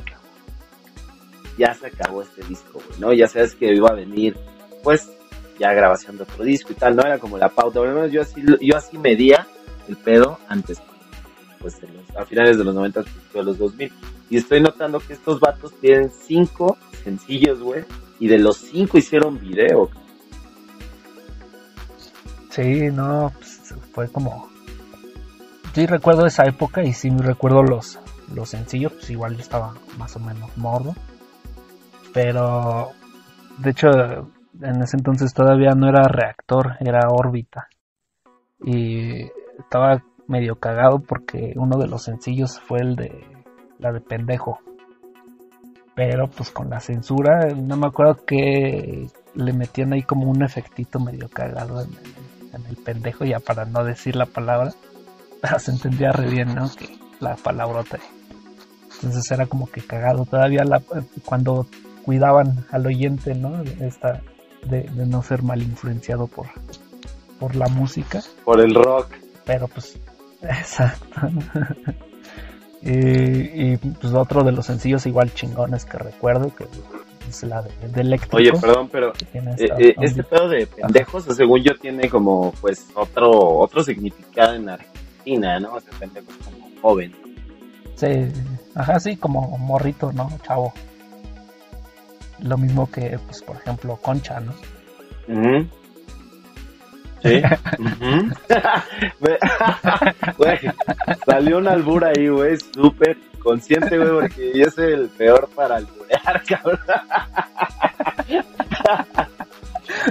Ya 1.58 1.74
se 1.74 1.88
acabó 1.88 2.22
este 2.22 2.42
disco, 2.44 2.80
¿no? 2.98 3.12
Ya 3.12 3.28
sabes 3.28 3.54
que 3.54 3.74
iba 3.74 3.88
a 3.90 3.94
venir, 3.94 4.36
pues, 4.82 5.10
ya 5.58 5.72
grabación 5.72 6.16
de 6.16 6.24
otro 6.24 6.44
disco 6.44 6.72
y 6.72 6.76
tal, 6.76 6.96
no 6.96 7.02
era 7.02 7.18
como 7.18 7.38
la 7.38 7.48
pauta, 7.48 7.80
pero 7.80 8.06
yo 8.06 8.22
así, 8.22 8.42
yo 8.60 8.76
así 8.76 8.98
medía 8.98 9.46
el 9.88 9.96
pedo 9.96 10.38
antes, 10.48 10.80
pues, 11.60 11.76
a 12.16 12.24
finales 12.24 12.58
de 12.58 12.64
los 12.64 12.74
90, 12.74 13.04
de 13.34 13.42
los 13.42 13.58
2000. 13.58 13.92
Y 14.30 14.36
estoy 14.38 14.60
notando 14.60 14.98
que 14.98 15.12
estos 15.12 15.40
vatos 15.40 15.72
tienen 15.80 16.10
cinco 16.10 16.78
sencillos, 17.04 17.60
güey, 17.60 17.84
y 18.18 18.28
de 18.28 18.38
los 18.38 18.56
cinco 18.58 18.98
hicieron 18.98 19.38
video. 19.38 19.90
Sí, 22.50 22.90
no, 22.90 23.32
pues, 23.38 23.74
fue 23.92 24.08
como... 24.08 24.50
Sí 25.74 25.86
recuerdo 25.86 26.26
esa 26.26 26.44
época 26.44 26.82
y 26.82 26.92
sí 26.92 27.08
recuerdo 27.10 27.62
los, 27.62 27.98
los 28.34 28.50
sencillos, 28.50 28.92
pues 28.92 29.08
igual 29.10 29.34
yo 29.36 29.40
estaba 29.40 29.74
más 29.96 30.14
o 30.16 30.18
menos 30.18 30.50
mordo. 30.56 30.94
Pero, 32.12 32.90
de 33.58 33.70
hecho, 33.70 33.88
en 34.60 34.82
ese 34.82 34.96
entonces 34.96 35.32
todavía 35.32 35.70
no 35.76 35.88
era 35.88 36.02
reactor, 36.02 36.76
era 36.80 37.08
órbita. 37.08 37.68
Y 38.64 39.22
estaba 39.58 40.02
medio 40.28 40.56
cagado 40.56 41.00
porque 41.00 41.52
uno 41.56 41.78
de 41.78 41.88
los 41.88 42.04
sencillos 42.04 42.60
fue 42.60 42.80
el 42.80 42.96
de 42.96 43.24
la 43.78 43.92
de 43.92 44.00
pendejo. 44.00 44.60
Pero 45.94 46.28
pues 46.28 46.50
con 46.50 46.70
la 46.70 46.80
censura, 46.80 47.48
no 47.54 47.76
me 47.76 47.86
acuerdo 47.86 48.24
que 48.24 49.08
le 49.34 49.52
metían 49.52 49.92
ahí 49.92 50.02
como 50.02 50.30
un 50.30 50.42
efectito 50.42 50.98
medio 50.98 51.28
cagado 51.28 51.82
en 51.82 52.66
el, 52.68 52.76
pendejo, 52.76 53.24
ya 53.24 53.40
para 53.40 53.64
no 53.64 53.84
decir 53.84 54.16
la 54.16 54.26
palabra. 54.26 54.72
Se 55.58 55.70
entendía 55.70 56.12
re 56.12 56.30
bien, 56.30 56.54
¿no? 56.54 56.70
Que 56.74 56.96
la 57.20 57.36
palabrota. 57.36 57.98
Entonces 58.94 59.30
era 59.30 59.46
como 59.46 59.70
que 59.70 59.80
cagado. 59.82 60.24
Todavía 60.24 60.64
la, 60.64 60.80
cuando 61.24 61.66
cuidaban 62.04 62.66
al 62.70 62.86
oyente, 62.86 63.34
¿no? 63.34 63.62
De, 63.62 63.86
esta, 63.86 64.20
de, 64.66 64.82
de 64.82 65.06
no 65.06 65.22
ser 65.22 65.42
mal 65.42 65.62
influenciado 65.62 66.26
por, 66.26 66.46
por 67.38 67.56
la 67.56 67.68
música. 67.68 68.22
Por 68.44 68.60
el 68.60 68.74
rock. 68.74 69.08
Pero 69.44 69.68
pues, 69.68 69.98
exacto. 70.42 71.20
Y, 72.84 73.76
pues 73.76 74.12
otro 74.12 74.42
de 74.42 74.50
los 74.50 74.66
sencillos 74.66 75.06
igual 75.06 75.32
chingones 75.32 75.84
que 75.84 75.98
recuerdo, 75.98 76.52
que 76.54 76.66
es 77.28 77.42
la 77.44 77.62
de, 77.62 78.00
Electrico. 78.00 78.38
Oye, 78.38 78.52
perdón, 78.60 78.88
pero 78.90 79.12
eh, 79.32 79.68
eh, 79.78 79.94
este 80.00 80.24
pedo 80.24 80.48
de 80.48 80.66
pendejos, 80.66 81.24
según 81.24 81.62
yo, 81.62 81.74
tiene 81.80 82.10
como 82.10 82.50
pues 82.60 82.88
otro 82.94 83.30
otro 83.30 83.84
significado 83.84 84.54
en 84.54 84.68
Argentina, 84.68 85.60
¿no? 85.60 85.74
O 85.74 85.80
sea, 85.80 85.92
pendejos 85.96 86.34
como 86.44 86.68
joven. 86.82 87.12
Sí, 87.94 88.08
ajá, 88.74 88.98
sí, 88.98 89.16
como 89.16 89.56
morrito, 89.58 90.12
¿no? 90.12 90.28
Chavo. 90.44 90.72
Lo 92.42 92.58
mismo 92.58 92.90
que, 92.90 93.18
pues, 93.26 93.42
por 93.42 93.56
ejemplo, 93.56 93.96
Concha, 93.96 94.40
¿no? 94.40 94.52
Sí. 97.22 97.40
güey, 100.38 100.58
salió 101.24 101.58
un 101.58 101.68
albur 101.68 102.04
ahí, 102.04 102.28
güey, 102.28 102.56
súper 102.74 103.16
consciente, 103.38 103.96
güey, 103.96 104.10
porque 104.10 104.52
yo 104.58 104.70
soy 104.70 104.92
el 104.92 105.08
peor 105.08 105.48
para 105.54 105.76
alburear, 105.76 106.42
cabrón. 106.48 106.80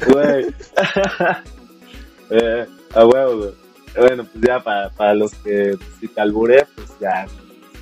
Güey. 0.07 0.55
eh, 2.29 2.65
a 2.95 3.05
huevo, 3.05 3.37
güey. 3.37 3.51
Bueno, 3.97 4.23
pues 4.23 4.45
ya 4.45 4.59
para, 4.59 4.89
para 4.89 5.13
los 5.13 5.33
que 5.35 5.77
si 5.99 6.07
te 6.07 6.21
alburé, 6.21 6.65
pues 6.75 6.97
ya, 6.99 7.25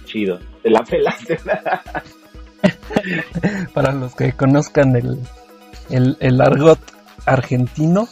chido. 0.06 0.40
Te 0.64 0.72
la 0.72 0.84
pelaste. 0.84 1.40
para 3.74 3.94
los 3.94 4.16
que 4.16 4.34
conozcan 4.34 4.96
el, 4.96 5.20
el, 5.90 6.18
el 6.20 6.42
argot 6.42 6.80
argentino, 7.26 8.08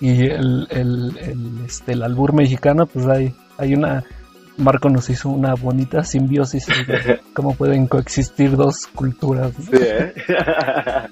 y 0.00 0.26
el, 0.26 0.66
el, 0.70 1.16
este, 1.64 1.92
el 1.92 2.02
albur 2.02 2.34
mexicano, 2.34 2.86
pues 2.86 3.06
hay, 3.06 3.34
hay 3.58 3.74
una... 3.74 4.04
Marco 4.56 4.88
nos 4.88 5.10
hizo 5.10 5.30
una 5.30 5.54
bonita 5.54 6.04
simbiosis 6.04 6.66
de 6.86 7.20
cómo 7.32 7.56
pueden 7.56 7.88
coexistir 7.88 8.56
dos 8.56 8.86
culturas. 8.94 9.52
Sí, 9.58 9.78
¿eh? 9.80 10.14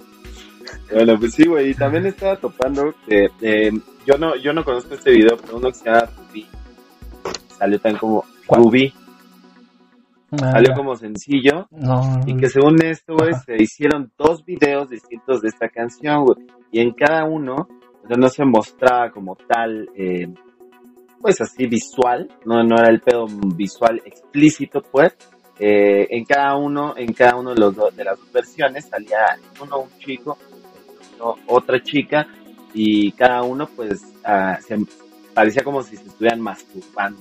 bueno, 0.92 1.18
pues 1.18 1.34
sí, 1.34 1.44
güey. 1.48 1.70
Y 1.70 1.74
también 1.74 2.06
estaba 2.06 2.36
topando 2.36 2.94
que 3.04 3.26
eh, 3.40 3.72
yo 4.06 4.16
no 4.16 4.36
yo 4.36 4.52
no 4.52 4.62
conozco 4.62 4.94
este 4.94 5.10
video, 5.10 5.36
pero 5.38 5.56
uno 5.56 5.70
que 5.70 5.74
se 5.74 5.84
llama 5.86 6.08
Ruby. 6.16 6.46
Salió 7.58 7.80
tan 7.80 7.96
como 7.96 8.24
Ruby. 8.48 8.94
Ah, 10.32 10.52
Salió 10.52 10.74
como 10.74 10.96
sencillo. 10.96 11.66
No, 11.70 12.20
y 12.26 12.36
que 12.36 12.48
según 12.48 12.82
esto, 12.82 13.14
güey, 13.14 13.34
se 13.44 13.62
hicieron 13.62 14.10
dos 14.16 14.44
videos 14.44 14.88
distintos 14.88 15.42
de 15.42 15.48
esta 15.48 15.68
canción, 15.68 16.24
güey. 16.24 16.46
Y 16.70 16.80
en 16.80 16.92
cada 16.92 17.24
uno 17.24 17.68
o 18.02 18.08
sea, 18.08 18.16
no 18.16 18.28
se 18.28 18.44
mostraba 18.44 19.10
como 19.10 19.36
tal, 19.36 19.88
eh, 19.96 20.26
pues 21.20 21.40
así 21.40 21.66
visual, 21.66 22.28
no, 22.44 22.64
no 22.64 22.76
era 22.76 22.88
el 22.88 23.00
pedo 23.00 23.26
visual 23.54 24.02
explícito, 24.04 24.82
pues. 24.82 25.14
Eh, 25.58 26.08
en 26.10 26.24
cada 26.24 26.56
uno, 26.56 26.94
en 26.96 27.12
cada 27.12 27.36
uno 27.36 27.54
de 27.54 27.60
los 27.60 27.76
de 27.94 28.04
las 28.04 28.18
dos 28.18 28.32
versiones 28.32 28.86
salía 28.86 29.38
uno 29.60 29.80
un 29.80 29.98
chico, 29.98 30.36
uno, 31.16 31.36
otra 31.46 31.80
chica, 31.82 32.26
y 32.74 33.12
cada 33.12 33.42
uno 33.42 33.68
pues 33.76 34.02
ah, 34.24 34.58
se, 34.66 34.76
parecía 35.34 35.62
como 35.62 35.82
si 35.82 35.96
se 35.96 36.08
estuvieran 36.08 36.40
masturbando 36.40 37.20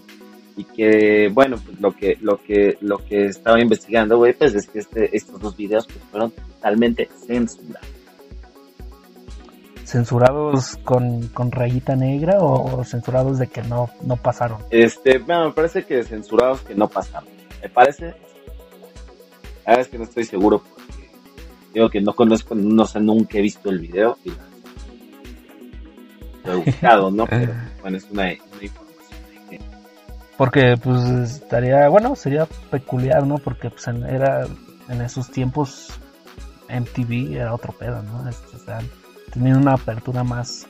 y 0.58 0.64
que 0.66 1.30
bueno 1.34 1.58
pues 1.64 1.80
lo 1.80 1.92
que 1.92 2.18
lo 2.22 2.38
que 2.42 2.78
lo 2.82 2.98
que 2.98 3.26
estaba 3.26 3.62
investigando 3.62 4.18
güey 4.18 4.34
pues 4.34 4.54
es 4.54 4.68
que 4.68 4.80
este, 4.80 5.16
estos 5.16 5.40
dos 5.40 5.56
videos 5.56 5.88
pues 5.88 6.00
fueron 6.12 6.32
totalmente 6.32 7.10
censurados 7.26 7.88
censurados 9.92 10.78
con, 10.86 11.28
con 11.28 11.52
rayita 11.52 11.98
negra 11.98 12.38
o 12.40 12.82
censurados 12.86 13.40
de 13.40 13.48
que 13.48 13.62
no, 13.64 13.90
no 14.04 14.16
pasaron? 14.16 14.60
Este, 14.70 15.18
bueno, 15.18 15.48
me 15.48 15.52
parece 15.52 15.84
que 15.84 16.02
censurados 16.04 16.62
que 16.62 16.74
no 16.74 16.88
pasaron. 16.88 17.28
Me 17.62 17.68
parece. 17.68 18.14
A 19.66 19.72
ver, 19.72 19.80
es 19.82 19.88
que 19.90 19.98
no 19.98 20.06
estoy 20.06 20.24
seguro 20.24 20.60
porque 20.64 21.10
digo 21.74 21.90
que 21.90 22.00
no 22.00 22.14
conozco, 22.14 22.56
no 22.56 22.86
sé, 22.86 23.02
nunca 23.02 23.38
he 23.38 23.42
visto 23.42 23.70
el 23.70 23.80
video 23.80 24.18
y 24.24 24.32
lo 26.46 26.54
he 26.54 26.56
buscado, 26.56 27.12
¿no? 27.12 27.26
Pero 27.30 27.54
bueno, 27.82 27.98
es 27.98 28.10
una, 28.10 28.32
información 28.32 28.91
Porque 30.42 30.76
pues 30.76 31.04
estaría, 31.36 31.88
bueno, 31.88 32.16
sería 32.16 32.48
peculiar, 32.72 33.28
¿no? 33.28 33.38
Porque 33.38 33.70
pues 33.70 33.88
era 33.88 34.48
en 34.90 35.02
esos 35.02 35.30
tiempos 35.30 35.90
MTV 36.68 37.36
era 37.36 37.54
otro 37.54 37.74
pedo, 37.74 38.02
¿no? 38.02 38.28
Este, 38.28 38.58
o 38.58 39.32
tenían 39.32 39.58
una 39.58 39.74
apertura 39.74 40.24
más, 40.24 40.66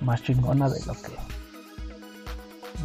más 0.00 0.22
chingona 0.22 0.70
de 0.70 0.80
lo 0.86 0.94
que 0.94 1.12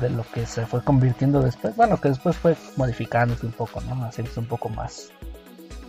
de 0.02 0.10
lo 0.10 0.26
que 0.34 0.46
se 0.46 0.66
fue 0.66 0.84
convirtiendo 0.84 1.40
después, 1.40 1.74
bueno 1.78 1.96
que 1.96 2.10
después 2.10 2.36
fue 2.36 2.58
modificándose 2.76 3.46
un 3.46 3.54
poco, 3.54 3.80
¿no? 3.80 4.04
Haciéndose 4.04 4.42
un 4.42 4.48
poco 4.48 4.68
más 4.68 5.12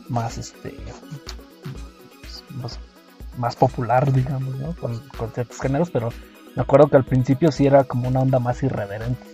más 0.08 0.38
este 0.38 0.76
más, 3.36 3.56
popular 3.56 4.12
digamos, 4.12 4.54
¿no? 4.54 4.76
Con, 4.76 5.02
ciertos 5.34 5.60
géneros, 5.60 5.90
pero 5.90 6.10
me 6.54 6.62
acuerdo 6.62 6.86
que 6.86 6.98
al 6.98 7.04
principio 7.04 7.50
sí 7.50 7.66
era 7.66 7.82
como 7.82 8.06
una 8.06 8.20
onda 8.20 8.38
más 8.38 8.62
irreverente. 8.62 9.29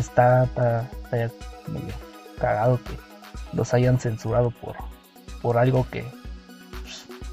Está, 0.00 0.48
medio 1.10 1.94
cagado 2.38 2.78
que 2.84 3.56
los 3.56 3.74
hayan 3.74 3.98
censurado 3.98 4.50
por, 4.50 4.76
por 5.42 5.58
algo 5.58 5.86
que 5.90 6.04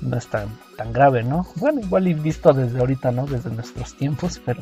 no 0.02 0.18
es 0.18 0.28
tan, 0.28 0.50
tan 0.78 0.94
grave, 0.94 1.24
¿no? 1.24 1.46
Bueno, 1.56 1.82
igual 1.82 2.08
y 2.08 2.14
visto 2.14 2.54
desde 2.54 2.80
ahorita, 2.80 3.12
¿no? 3.12 3.26
Desde 3.26 3.50
nuestros 3.50 3.96
tiempos, 3.96 4.42
pero 4.46 4.62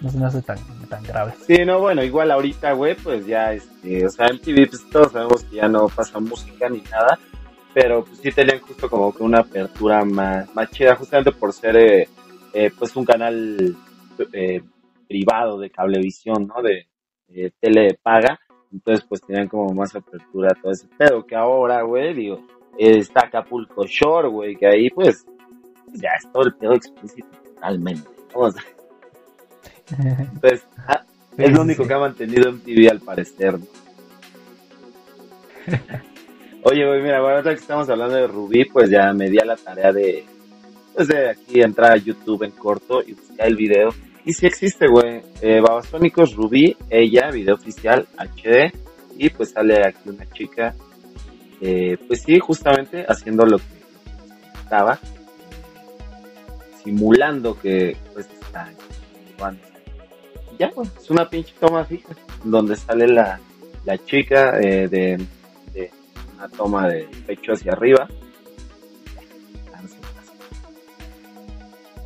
no 0.00 0.10
se 0.10 0.18
me 0.18 0.26
hace 0.26 0.42
tan, 0.42 0.58
tan 0.88 1.02
grave. 1.04 1.34
Sí, 1.46 1.64
no, 1.64 1.80
bueno, 1.80 2.02
igual 2.02 2.30
ahorita, 2.30 2.72
güey, 2.72 2.94
pues 2.96 3.26
ya, 3.26 3.52
este, 3.52 4.04
o 4.06 4.10
sea, 4.10 4.26
en 4.26 4.40
TV, 4.40 4.66
pues 4.66 4.88
todos 4.90 5.12
sabemos 5.12 5.44
que 5.44 5.56
ya 5.56 5.68
no 5.68 5.88
pasa 5.88 6.18
música 6.20 6.68
ni 6.68 6.80
nada, 6.82 7.18
pero 7.72 8.04
pues 8.04 8.18
sí 8.18 8.30
tenían 8.32 8.60
justo 8.60 8.90
como 8.90 9.14
que 9.14 9.22
una 9.22 9.40
apertura 9.40 10.04
más, 10.04 10.52
más 10.54 10.70
chida, 10.70 10.96
justamente 10.96 11.32
por 11.32 11.52
ser, 11.52 11.76
eh, 11.76 12.08
eh, 12.52 12.70
pues, 12.76 12.94
un 12.96 13.04
canal 13.04 13.76
eh, 14.32 14.62
privado 15.08 15.58
de 15.58 15.70
cablevisión, 15.70 16.48
¿no? 16.48 16.62
De, 16.62 16.88
tele 17.60 17.98
paga, 18.02 18.38
entonces 18.72 19.04
pues 19.08 19.20
tenían 19.22 19.48
como 19.48 19.72
más 19.74 19.94
apertura 19.94 20.50
a 20.52 20.60
todo 20.60 20.72
ese 20.72 20.86
pedo, 20.98 21.26
que 21.26 21.36
ahora, 21.36 21.82
güey, 21.82 22.14
digo, 22.14 22.40
está 22.78 23.26
Acapulco 23.26 23.86
Shore, 23.86 24.28
güey, 24.28 24.56
que 24.56 24.66
ahí 24.66 24.90
pues 24.90 25.26
ya 25.92 26.10
es 26.18 26.30
todo 26.32 26.44
el 26.44 26.54
pedo 26.54 26.74
explícito 26.74 27.28
totalmente, 27.54 28.08
¿no? 28.34 28.48
entonces, 29.98 30.66
ah, 30.86 31.04
es 31.36 31.52
lo 31.52 31.62
único 31.62 31.86
que 31.86 31.94
ha 31.94 31.98
mantenido 31.98 32.52
MTV 32.52 32.90
al 32.90 33.00
parecer, 33.00 33.58
¿no? 33.58 33.66
Oye, 36.64 36.86
güey, 36.86 37.02
mira, 37.02 37.18
ahora 37.18 37.42
que 37.42 37.50
estamos 37.54 37.88
hablando 37.88 38.14
de 38.14 38.28
Rubí, 38.28 38.64
pues 38.66 38.88
ya 38.88 39.12
me 39.12 39.28
di 39.28 39.38
a 39.38 39.44
la 39.44 39.56
tarea 39.56 39.92
de, 39.92 40.24
pues 40.94 41.08
de 41.08 41.30
aquí 41.30 41.60
entrar 41.60 41.92
a 41.92 41.96
YouTube 41.96 42.44
en 42.44 42.52
corto 42.52 43.02
y 43.02 43.14
buscar 43.14 43.48
el 43.48 43.56
video. 43.56 43.90
Y 44.24 44.32
sí 44.32 44.46
existe, 44.46 44.86
güey, 44.88 45.20
eh, 45.40 45.60
Babasónicos 45.60 46.34
Rubí, 46.34 46.76
ella, 46.88 47.30
video 47.30 47.54
oficial, 47.54 48.06
HD, 48.16 48.72
y 49.16 49.30
pues 49.30 49.50
sale 49.50 49.80
aquí 49.86 50.08
una 50.08 50.28
chica, 50.30 50.74
eh, 51.60 51.96
pues 52.06 52.22
sí, 52.22 52.38
justamente 52.38 53.04
haciendo 53.08 53.44
lo 53.44 53.58
que 53.58 53.64
estaba, 54.62 54.98
simulando 56.84 57.58
que 57.58 57.96
pues 58.12 58.28
está 58.40 58.72
ya, 60.58 60.70
pues, 60.70 60.88
es 60.96 61.10
una 61.10 61.28
pinche 61.28 61.52
toma 61.58 61.84
fija, 61.84 62.14
donde 62.44 62.76
sale 62.76 63.08
la, 63.08 63.40
la 63.84 63.98
chica 63.98 64.60
eh, 64.60 64.86
de 64.86 65.18
toma 66.56 66.88
de 66.88 67.08
pecho 67.26 67.52
hacia 67.52 67.72
arriba. 67.72 68.08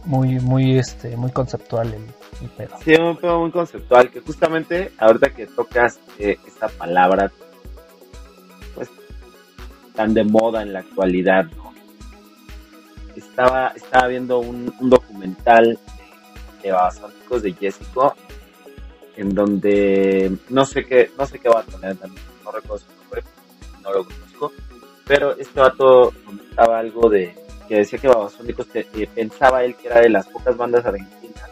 Muy, 0.07 0.39
muy, 0.41 0.79
este, 0.79 1.17
muy 1.17 1.31
conceptual 1.33 1.93
el, 1.93 2.49
pedo. 2.51 2.77
Sí, 2.85 2.95
un 2.95 3.17
pedo 3.17 3.41
muy 3.41 3.51
conceptual, 3.51 4.11
que 4.11 4.21
justamente 4.21 4.93
ahorita 4.99 5.31
que 5.31 5.47
tocas 5.47 5.99
eh, 6.19 6.39
esa 6.47 6.69
palabra, 6.69 7.31
pues, 8.75 8.89
tan 9.95 10.15
de 10.15 10.25
moda 10.25 10.63
en 10.63 10.73
la 10.73 10.81
actualidad, 10.81 11.47
Estaba, 13.17 13.69
estaba 13.69 14.09
viendo 14.09 14.39
un, 14.39 14.73
documental 14.81 15.79
de 16.63 16.71
Babasónicos 16.71 17.43
de 17.43 17.53
Jessico, 17.53 18.15
en 19.17 19.35
donde 19.35 20.37
no 20.51 20.65
sé 20.65 20.85
qué, 20.85 21.11
no 21.19 21.27
sé 21.27 21.39
qué 21.39 21.49
va 21.49 21.61
a 21.61 21.65
tener 21.65 21.97
también, 21.97 22.23
no 22.45 22.53
recuerdo 22.53 22.85
su 22.85 23.03
nombre, 23.03 23.23
no 23.83 23.93
lo 23.93 24.07
pero 25.07 25.37
este 25.39 25.61
vato 25.61 26.13
comentaba 26.25 26.81
algo 26.81 27.09
de 27.09 27.35
que 27.67 27.77
decía 27.77 27.99
que 27.99 28.09
Babasónicos 28.09 28.67
eh, 28.75 29.09
pensaba 29.15 29.65
él 29.65 29.75
que 29.75 29.89
era 29.89 30.01
de 30.01 30.11
las 30.11 30.27
pocas 30.27 30.57
bandas 30.57 30.85
argentinas 30.85 31.51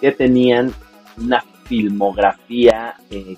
que 0.00 0.12
tenían 0.12 0.72
una 1.16 1.42
filmografía 1.64 2.94
eh, 3.10 3.36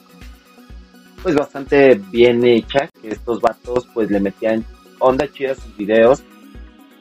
pues 1.23 1.35
bastante 1.35 1.95
bien 1.95 2.45
hecha, 2.45 2.89
que 3.01 3.09
estos 3.09 3.41
vatos 3.41 3.89
pues 3.93 4.11
le 4.11 4.21
metían 4.21 4.65
onda 4.99 5.31
chida 5.31 5.53
a 5.53 5.55
sus 5.57 5.77
videos 5.77 6.23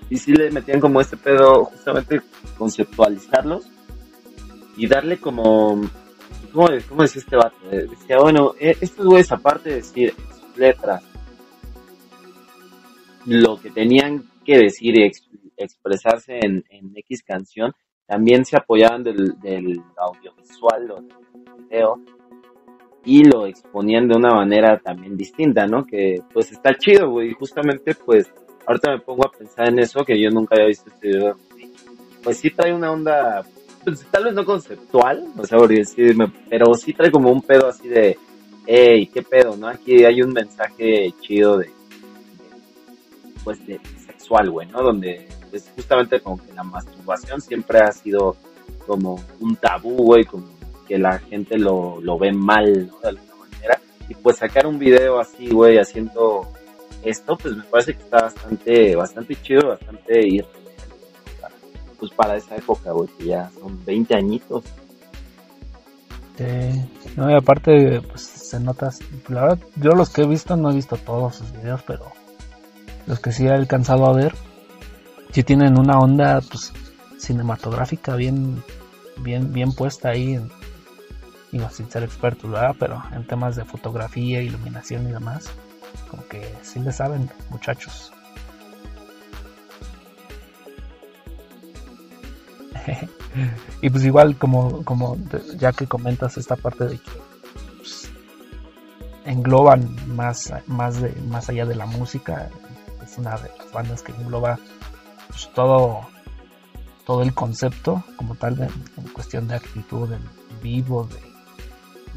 y 0.09 0.17
sí 0.17 0.33
le 0.33 0.51
metían 0.51 0.79
como 0.79 1.01
este 1.01 1.17
pedo 1.17 1.65
justamente 1.65 2.21
conceptualizarlos 2.57 3.67
y 4.77 4.87
darle 4.87 5.17
como 5.17 5.81
¿cómo, 6.53 6.69
cómo 6.89 7.01
decía 7.03 7.21
este 7.21 7.35
vato? 7.35 7.55
Eh, 7.71 7.87
decía, 7.89 8.17
bueno, 8.19 8.53
estos 8.59 9.05
güeyes 9.05 9.31
aparte 9.31 9.69
de 9.69 9.75
decir 9.75 10.13
sus 10.39 10.57
letras 10.57 11.03
lo 13.25 13.59
que 13.59 13.71
tenían 13.71 14.23
que 14.45 14.57
decir 14.57 14.97
y 14.97 15.11
expresarse 15.57 16.39
en, 16.41 16.63
X 16.95 17.23
canción, 17.23 17.73
también 18.05 18.45
se 18.45 18.57
apoyaban 18.57 19.03
del, 19.03 19.35
audiovisual 19.97 20.91
o 20.91 21.01
del 21.01 21.67
video 21.67 21.99
y 23.03 23.23
lo 23.23 23.45
exponían 23.45 24.07
de 24.07 24.15
una 24.15 24.29
manera 24.29 24.79
también 24.79 25.15
distinta, 25.17 25.67
¿no? 25.67 25.85
Que 25.85 26.21
pues 26.33 26.51
está 26.51 26.73
chido, 26.75 27.09
güey. 27.11 27.33
Justamente 27.33 27.93
pues 27.93 28.31
ahorita 28.65 28.91
me 28.91 28.99
pongo 28.99 29.25
a 29.27 29.31
pensar 29.31 29.69
en 29.69 29.79
eso, 29.79 30.03
que 30.03 30.19
yo 30.19 30.29
nunca 30.29 30.55
había 30.55 30.67
visto 30.67 30.89
este 30.89 31.07
video. 31.07 31.35
Pues 32.23 32.37
sí 32.37 32.49
trae 32.49 32.73
una 32.73 32.91
onda, 32.91 33.45
pues, 33.83 34.05
tal 34.09 34.23
vez 34.23 34.33
no 34.33 34.43
conceptual, 34.43 35.27
o 35.37 35.43
sea, 35.45 35.59
pero 36.49 36.73
sí 36.73 36.93
trae 36.93 37.11
como 37.11 37.31
un 37.31 37.41
pedo 37.41 37.67
así 37.67 37.87
de, 37.87 38.17
hey, 38.65 39.07
qué 39.13 39.21
pedo, 39.21 39.55
¿no? 39.55 39.67
Aquí 39.67 40.03
hay 40.03 40.21
un 40.23 40.33
mensaje 40.33 41.13
chido 41.21 41.57
de 41.57 41.69
pues 43.43 43.65
de 43.67 43.79
sexual, 44.25 44.49
güey, 44.49 44.67
¿no? 44.67 44.81
Donde 44.81 45.27
es 45.51 45.71
justamente 45.75 46.19
como 46.19 46.43
que 46.43 46.51
la 46.53 46.63
masturbación 46.63 47.41
siempre 47.41 47.79
ha 47.79 47.91
sido 47.91 48.35
como 48.87 49.21
un 49.39 49.55
tabú, 49.55 49.95
güey, 49.97 50.25
como 50.25 50.47
que 50.87 50.97
la 50.97 51.19
gente 51.19 51.57
lo, 51.57 51.99
lo 52.01 52.17
ve 52.17 52.31
mal, 52.31 52.87
¿no? 52.87 52.99
De 52.99 53.09
alguna 53.09 53.35
manera. 53.35 53.79
Y 54.09 54.15
pues 54.15 54.37
sacar 54.37 54.65
un 54.67 54.79
video 54.79 55.19
así, 55.19 55.49
güey, 55.49 55.77
haciendo 55.77 56.47
esto, 57.03 57.37
pues 57.37 57.55
me 57.55 57.63
parece 57.63 57.93
que 57.93 58.03
está 58.03 58.23
bastante, 58.23 58.95
bastante 58.95 59.35
chido, 59.41 59.69
bastante 59.69 60.27
ir 60.27 60.45
pues 61.99 62.11
para 62.11 62.35
esa 62.35 62.57
época, 62.57 62.91
güey, 62.91 63.07
que 63.17 63.25
ya 63.25 63.49
son 63.59 63.83
20 63.85 64.15
añitos. 64.15 64.65
No, 67.15 67.31
y 67.31 67.33
aparte, 67.33 68.01
pues 68.01 68.21
se 68.21 68.59
nota, 68.59 68.89
la 69.29 69.41
verdad, 69.43 69.59
yo 69.77 69.91
los 69.91 70.09
que 70.09 70.23
he 70.23 70.27
visto, 70.27 70.57
no 70.57 70.71
he 70.71 70.75
visto 70.75 70.97
todos 70.97 71.35
sus 71.35 71.53
videos, 71.53 71.81
pero 71.87 72.11
los 73.07 73.19
que 73.19 73.31
sí 73.31 73.45
he 73.45 73.51
alcanzado 73.51 74.05
a 74.07 74.13
ver, 74.13 74.33
sí 75.31 75.43
tienen 75.43 75.77
una 75.77 75.99
onda 75.99 76.41
pues, 76.41 76.73
cinematográfica 77.17 78.15
bien, 78.15 78.63
bien, 79.17 79.51
bien 79.53 79.73
puesta 79.73 80.09
ahí, 80.09 80.35
en, 80.35 80.51
sin 81.71 81.89
ser 81.89 82.03
expertos. 82.03 82.51
Pero 82.79 83.03
en 83.11 83.25
temas 83.25 83.55
de 83.55 83.65
fotografía, 83.65 84.41
iluminación 84.41 85.07
y 85.07 85.11
demás, 85.11 85.49
como 86.09 86.27
que 86.27 86.53
sí 86.61 86.79
le 86.79 86.91
saben, 86.91 87.29
muchachos. 87.49 88.11
y 93.81 93.89
pues 93.89 94.05
igual 94.05 94.37
como, 94.37 94.83
como 94.83 95.17
ya 95.57 95.71
que 95.71 95.87
comentas 95.87 96.37
esta 96.37 96.55
parte 96.55 96.85
de 96.85 96.97
que 96.97 97.11
pues, 97.77 98.09
engloban 99.25 99.95
más, 100.15 100.53
más, 100.67 101.01
de, 101.01 101.13
más 101.27 101.49
allá 101.49 101.65
de 101.65 101.75
la 101.75 101.85
música, 101.85 102.49
una 103.17 103.37
de 103.37 103.49
las 103.57 103.71
bandas 103.71 104.01
que 104.01 104.11
engloba 104.11 104.59
pues, 105.27 105.49
todo, 105.53 106.01
todo 107.05 107.21
el 107.21 107.33
concepto 107.33 108.03
como 108.15 108.35
tal 108.35 108.61
en, 108.61 109.07
cuestión 109.09 109.47
de 109.47 109.55
actitud, 109.55 110.11
en 110.11 110.21
vivo, 110.61 111.07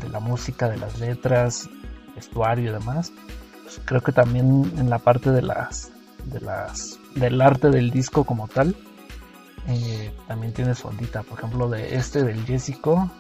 de, 0.01 0.09
la 0.09 0.21
música, 0.21 0.69
de 0.69 0.77
las 0.77 0.99
letras, 0.99 1.69
vestuario 2.15 2.71
y 2.71 2.73
demás. 2.73 3.13
Pues, 3.65 3.81
creo 3.85 4.01
que 4.01 4.13
también 4.13 4.73
en 4.77 4.89
la 4.91 4.99
parte 4.99 5.31
de 5.31 5.43
las, 5.43 5.91
de 6.25 6.41
las, 6.41 6.99
del 7.15 7.41
arte 7.41 7.71
del 7.71 7.91
disco 7.91 8.25
como 8.25 8.49
tal, 8.49 8.77
eh, 9.67 10.13
también 10.27 10.53
tiene 10.53 10.75
su 10.75 10.89
ondita. 10.89 11.23
Por 11.23 11.39
ejemplo, 11.39 11.69
de 11.69 11.97
este 11.97 12.23
del 12.23 12.45
Jessico, 12.47 13.11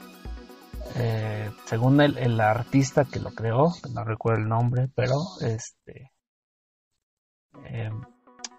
eh, 0.94 1.50
según 1.66 2.00
el, 2.00 2.16
el, 2.18 2.40
artista 2.40 3.04
que 3.04 3.20
lo 3.20 3.30
creó, 3.32 3.74
no 3.92 4.04
recuerdo 4.04 4.40
el 4.40 4.48
nombre, 4.48 4.88
pero 4.94 5.16
este 5.40 5.77
eh, 7.70 7.90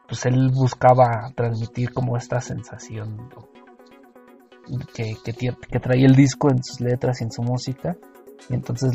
pues 0.08 0.26
él 0.26 0.50
buscaba 0.52 1.32
transmitir 1.36 1.94
como 1.94 2.18
esta 2.18 2.42
sensación 2.42 3.30
que, 4.94 5.18
que, 5.24 5.80
traía 5.80 6.06
el 6.06 6.16
disco 6.16 6.50
en 6.50 6.64
sus 6.64 6.82
letras 6.82 7.22
y 7.22 7.26
en 7.26 7.32
su 7.32 7.42
música. 7.42 7.96
Y 8.50 8.54
entonces 8.56 8.94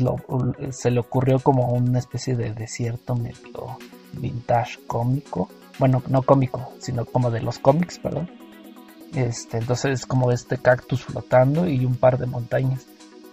se 0.71 0.91
le 0.91 0.99
ocurrió 0.99 1.39
como 1.39 1.71
una 1.71 1.99
especie 1.99 2.35
de 2.35 2.53
desierto 2.53 3.15
medio 3.15 3.77
vintage 4.13 4.79
cómico. 4.87 5.49
Bueno, 5.79 6.01
no 6.07 6.23
cómico, 6.23 6.73
sino 6.79 7.05
como 7.05 7.31
de 7.31 7.41
los 7.41 7.59
cómics, 7.59 7.99
perdón. 7.99 8.29
Este, 9.13 9.57
entonces 9.57 10.01
es 10.01 10.05
como 10.05 10.31
este 10.31 10.57
cactus 10.57 11.03
flotando 11.03 11.67
y 11.67 11.85
un 11.85 11.95
par 11.95 12.17
de 12.17 12.25
montañas. 12.25 12.85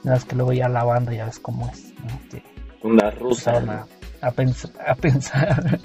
Nada 0.05 0.17
más 0.19 0.25
que 0.25 0.37
luego 0.37 0.53
ya 0.53 0.69
la 0.69 0.85
banda 0.85 1.13
ya 1.13 1.25
ves 1.25 1.39
cómo 1.39 1.69
es. 1.69 1.93
una 2.83 3.11
rusa 3.11 3.87
a, 4.23 4.31
pensar 4.31 4.71
a 4.87 4.95
pensar 4.95 5.81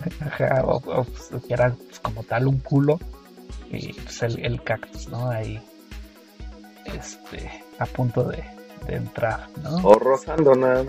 pues, 0.86 1.44
que 1.46 1.54
era 1.54 1.74
pues, 1.74 2.00
como 2.00 2.24
tal 2.24 2.48
un 2.48 2.60
culo 2.60 3.00
y 3.72 3.92
pues 3.94 4.22
el, 4.22 4.64
cactus, 4.64 5.10
¿no? 5.10 5.30
Ahí, 5.30 5.60
este, 6.86 7.52
a 7.80 7.86
punto 7.86 8.24
de, 8.24 8.42
entrar, 8.88 9.50
¿no? 9.62 9.76
O 9.84 9.96
rozando 9.96 10.56
nada 10.56 10.86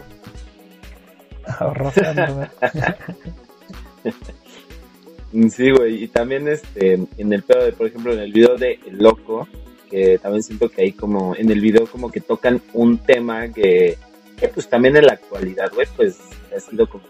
O 1.61 1.75
rozando, 1.75 2.47
Sí, 5.51 5.71
güey, 5.71 6.05
y 6.05 6.09
también 6.09 6.49
este, 6.49 6.95
en 6.95 7.33
el 7.33 7.43
pedo 7.43 7.65
de, 7.65 7.73
por 7.73 7.87
ejemplo, 7.87 8.13
en 8.13 8.21
el 8.21 8.33
video 8.33 8.57
de 8.57 8.79
El 8.87 8.99
Loco, 8.99 9.49
que 9.91 10.19
también 10.19 10.43
siento 10.43 10.69
que 10.69 10.83
ahí 10.83 10.93
como, 10.93 11.35
en 11.35 11.51
el 11.51 11.61
video 11.61 11.87
como 11.87 12.11
que 12.11 12.21
tocan 12.21 12.63
un 12.73 12.99
tema 12.99 13.49
que, 13.49 13.99
que 14.39 14.49
pues 14.49 14.69
también 14.69 14.97
en 14.97 15.07
la 15.07 15.15
actualidad, 15.15 15.71
güey, 15.75 15.87
pues 15.97 16.19
ha 16.57 16.61
sido 16.61 16.89
como 16.89 17.05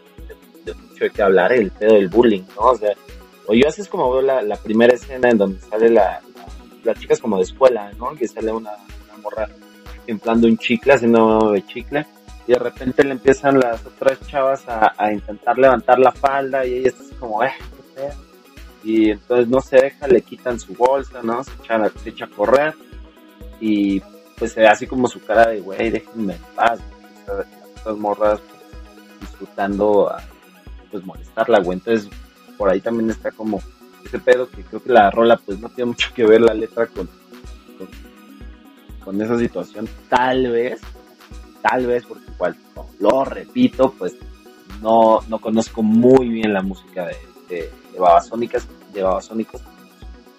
de, 0.64 0.75
mucho 0.75 1.05
de 1.05 1.11
qué 1.11 1.23
hablar, 1.23 1.53
el 1.53 1.71
pedo 1.71 1.94
del 1.94 2.09
bullying, 2.09 2.42
¿no? 2.57 2.71
O 2.71 2.77
sea, 2.77 2.94
o 3.47 3.55
yo 3.55 3.68
así 3.68 3.81
es 3.81 3.88
como 3.88 4.11
veo 4.12 4.23
la, 4.23 4.42
la 4.42 4.57
primera 4.57 4.94
escena 4.94 5.31
en 5.31 5.38
donde 5.38 5.61
sale 5.61 5.90
la, 5.90 6.21
la, 6.85 6.94
chica 6.94 7.14
es 7.14 7.21
como 7.21 7.37
de 7.37 7.44
escuela, 7.44 7.90
¿no? 7.99 8.14
Que 8.14 8.29
sale 8.29 8.53
una, 8.53 8.73
una 8.73 9.23
morra 9.23 9.49
inflando 10.07 10.47
un 10.47 10.59
chicle, 10.59 10.94
haciendo 10.94 11.53
de 11.53 11.64
chicle, 11.66 12.07
y 12.47 12.53
de 12.53 12.59
repente 12.59 13.05
le 13.05 13.12
empiezan 13.12 13.59
las 13.59 13.85
otras 13.85 14.21
chavas 14.27 14.66
a, 14.68 14.94
a 14.97 15.12
intentar 15.12 15.59
levantar 15.59 15.99
la 15.99 16.12
falda 16.12 16.64
y 16.64 16.75
ella 16.75 16.88
está 16.88 17.05
como, 17.18 17.42
eh, 17.44 17.53
qué 17.59 18.01
pedo. 18.01 18.29
Y 18.85 19.11
entonces 19.11 19.49
no 19.49 19.61
se 19.61 19.77
deja, 19.77 20.07
le 20.07 20.23
quitan 20.23 20.59
su 20.59 20.75
bolsa, 20.75 21.21
¿no? 21.23 21.42
Se 21.44 21.51
echa, 21.62 21.90
se 22.03 22.11
echa 22.11 22.25
a 22.25 22.29
correr 22.29 22.75
y 23.61 24.01
pues 24.38 24.53
se 24.53 24.61
ve 24.61 24.68
así 24.68 24.87
como 24.87 25.09
su 25.09 25.23
cara 25.25 25.49
de, 25.49 25.61
güey, 25.61 25.90
déjenme 25.90 26.35
en 26.35 26.42
paz. 26.55 26.81
Estas 27.77 27.97
morras 27.97 28.40
pues, 28.40 29.21
disfrutando 29.21 30.11
a 30.11 30.23
pues 30.90 31.05
molestarla, 31.05 31.61
güey. 31.61 31.79
Entonces 31.79 32.11
por 32.57 32.68
ahí 32.68 32.81
también 32.81 33.11
está 33.11 33.31
como 33.31 33.61
ese 34.05 34.18
pedo 34.18 34.48
que 34.51 34.62
creo 34.62 34.83
que 34.83 34.92
la 34.92 35.11
rola 35.11 35.37
pues 35.44 35.61
no 35.61 35.68
tiene 35.68 35.92
mucho 35.92 36.12
que 36.14 36.27
ver 36.27 36.40
la 36.40 36.55
letra 36.55 36.87
con, 36.87 37.09
con, 39.05 39.20
esa 39.22 39.38
situación. 39.38 39.88
Tal 40.09 40.51
vez, 40.51 40.81
tal 41.62 41.87
vez 41.87 42.05
porque 42.05 42.31
igual, 42.31 42.57
no, 42.74 42.87
lo 42.98 43.24
repito, 43.24 43.94
pues 43.98 44.16
no, 44.83 45.20
no 45.29 45.38
conozco 45.38 45.83
muy 45.83 46.29
bien 46.29 46.53
la 46.53 46.62
música 46.62 47.07
de, 47.07 47.16
de, 47.48 47.70
de 47.92 47.98
Babasónicas, 47.98 48.68
de 48.92 49.03
Babasónicos 49.03 49.62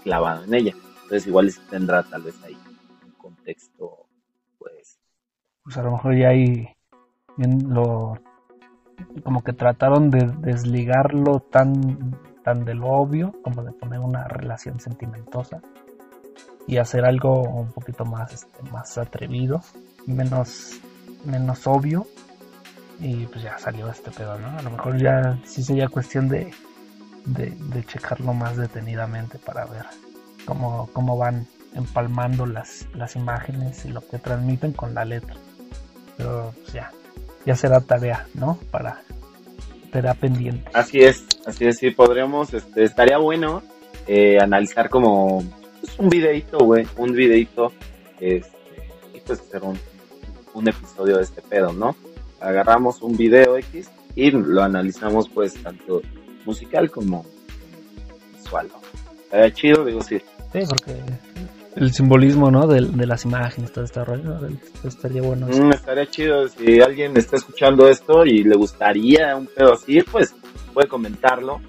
clavado 0.03 0.43
en 0.43 0.53
ella. 0.53 0.73
Entonces 1.03 1.27
igual 1.27 1.51
tendrá 1.69 2.03
tal 2.03 2.23
vez 2.23 2.35
ahí 2.43 2.57
un 3.05 3.11
contexto, 3.13 4.05
pues... 4.57 4.99
Pues 5.63 5.77
a 5.77 5.83
lo 5.83 5.91
mejor 5.91 6.15
ya 6.17 6.29
ahí 6.29 6.67
lo... 7.37 8.19
como 9.23 9.43
que 9.43 9.53
trataron 9.53 10.09
de 10.09 10.25
desligarlo 10.39 11.39
tan, 11.39 12.15
tan 12.43 12.65
de 12.65 12.75
lo 12.75 12.87
obvio, 12.87 13.33
como 13.43 13.63
de 13.63 13.71
poner 13.71 13.99
una 13.99 14.27
relación 14.27 14.79
sentimentosa 14.79 15.61
y 16.67 16.77
hacer 16.77 17.05
algo 17.05 17.41
un 17.41 17.71
poquito 17.71 18.05
más, 18.05 18.33
este, 18.33 18.71
más 18.71 18.97
atrevido, 18.97 19.61
menos, 20.05 20.79
menos 21.25 21.65
obvio 21.67 22.05
y 22.99 23.25
pues 23.27 23.43
ya 23.43 23.57
salió 23.57 23.89
este 23.89 24.11
pedo, 24.11 24.37
¿no? 24.37 24.57
A 24.57 24.61
lo 24.61 24.71
mejor 24.71 24.97
ya 24.97 25.39
sí 25.45 25.63
sería 25.63 25.87
cuestión 25.87 26.29
de, 26.29 26.51
de, 27.25 27.51
de 27.51 27.83
checarlo 27.85 28.33
más 28.33 28.57
detenidamente 28.57 29.39
para 29.39 29.65
ver 29.65 29.85
cómo, 30.45 30.89
cómo 30.93 31.17
van 31.17 31.47
empalmando 31.73 32.45
las, 32.45 32.87
las 32.93 33.15
imágenes 33.15 33.85
y 33.85 33.89
lo 33.89 34.01
que 34.07 34.19
transmiten 34.19 34.73
con 34.73 34.93
la 34.93 35.05
letra. 35.05 35.35
Pero 36.17 36.53
pues 36.55 36.73
ya, 36.73 36.91
ya 37.45 37.55
será 37.55 37.81
tarea, 37.81 38.27
¿no? 38.33 38.59
Para 38.71 39.01
será 39.91 40.13
pendiente. 40.13 40.69
Así 40.73 40.99
es, 40.99 41.25
así 41.45 41.65
es, 41.65 41.77
sí, 41.77 41.91
podríamos, 41.91 42.53
este, 42.53 42.83
estaría 42.83 43.17
bueno 43.17 43.63
eh, 44.07 44.37
analizar 44.39 44.89
como 44.89 45.43
pues, 45.81 45.97
un 45.97 46.09
videito, 46.09 46.59
güey, 46.59 46.87
un 46.97 47.13
videito, 47.13 47.71
este, 48.19 48.57
y 49.13 49.19
pues 49.21 49.39
hacer 49.39 49.63
un, 49.63 49.79
un 50.53 50.69
episodio 50.69 51.17
de 51.17 51.23
este 51.23 51.41
pedo, 51.41 51.73
¿no? 51.73 51.95
agarramos 52.41 53.01
un 53.01 53.17
video 53.17 53.57
X 53.57 53.89
y 54.15 54.31
lo 54.31 54.63
analizamos 54.63 55.29
pues 55.29 55.53
tanto 55.61 56.01
musical 56.45 56.89
como 56.89 57.25
visual. 58.35 58.69
¿no? 58.69 59.37
Eh, 59.37 59.51
chido, 59.53 59.85
digo 59.85 60.01
sí. 60.01 60.19
Sí, 60.51 60.59
porque 60.67 60.95
el 61.75 61.93
simbolismo, 61.93 62.51
¿no? 62.51 62.67
De, 62.67 62.81
de 62.81 63.05
las 63.05 63.25
imágenes, 63.25 63.71
todo 63.71 63.85
este 63.85 64.03
rollo, 64.03 64.39
estaría 64.83 65.21
bueno. 65.21 65.47
Mm, 65.47 65.71
estaría 65.71 66.05
chido 66.07 66.47
si 66.47 66.81
alguien 66.81 67.15
está 67.17 67.37
escuchando 67.37 67.87
esto 67.87 68.25
y 68.25 68.43
le 68.43 68.55
gustaría 68.55 69.35
un 69.35 69.47
pedo 69.47 69.73
así, 69.73 70.01
pues 70.01 70.35
puede 70.73 70.87
comentarlo. 70.87 71.61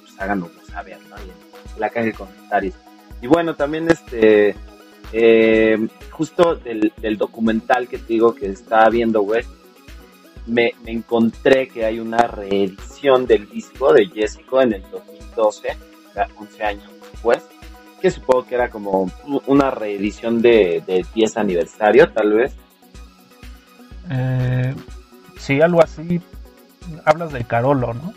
Pues 0.00 0.20
háganlo 0.20 0.50
saber, 0.70 0.98
¿no? 1.08 1.16
en 1.16 1.80
la 1.80 1.90
caja 1.90 2.06
de 2.06 2.12
comentarios. 2.12 2.74
Y 3.20 3.26
bueno, 3.26 3.54
también 3.54 3.90
este 3.90 4.54
eh, 5.12 5.76
justo 6.10 6.56
del, 6.56 6.92
del, 6.96 7.16
documental 7.16 7.88
que 7.88 7.98
te 7.98 8.14
digo 8.14 8.34
que 8.34 8.46
estaba 8.46 8.88
viendo, 8.88 9.20
güey, 9.22 9.44
me, 10.46 10.72
me, 10.84 10.92
encontré 10.92 11.68
que 11.68 11.84
hay 11.84 12.00
una 12.00 12.26
reedición 12.26 13.26
del 13.26 13.48
disco 13.48 13.92
de 13.92 14.06
Jessico 14.06 14.60
en 14.62 14.74
el 14.74 14.82
2012, 14.90 15.68
11 16.36 16.64
años 16.64 16.90
después, 17.12 17.42
que 18.02 18.10
supongo 18.10 18.44
que 18.44 18.56
era 18.56 18.68
como 18.68 19.08
una 19.46 19.70
reedición 19.70 20.42
de, 20.42 20.82
de 20.84 21.06
10 21.14 21.36
aniversario, 21.36 22.12
tal 22.12 22.32
vez. 22.32 22.56
Eh, 24.10 24.74
sí, 25.38 25.60
algo 25.60 25.80
así. 25.80 26.20
Hablas 27.04 27.32
de 27.32 27.44
Carolo, 27.44 27.94
¿no? 27.94 28.12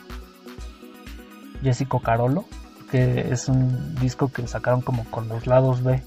Jessico 1.61 1.99
Carolo, 1.99 2.45
que 2.89 3.27
es 3.29 3.47
un 3.47 3.95
disco 3.95 4.31
que 4.31 4.47
sacaron 4.47 4.81
como 4.81 5.05
con 5.11 5.27
los 5.29 5.45
lados 5.45 5.83
B 5.83 6.01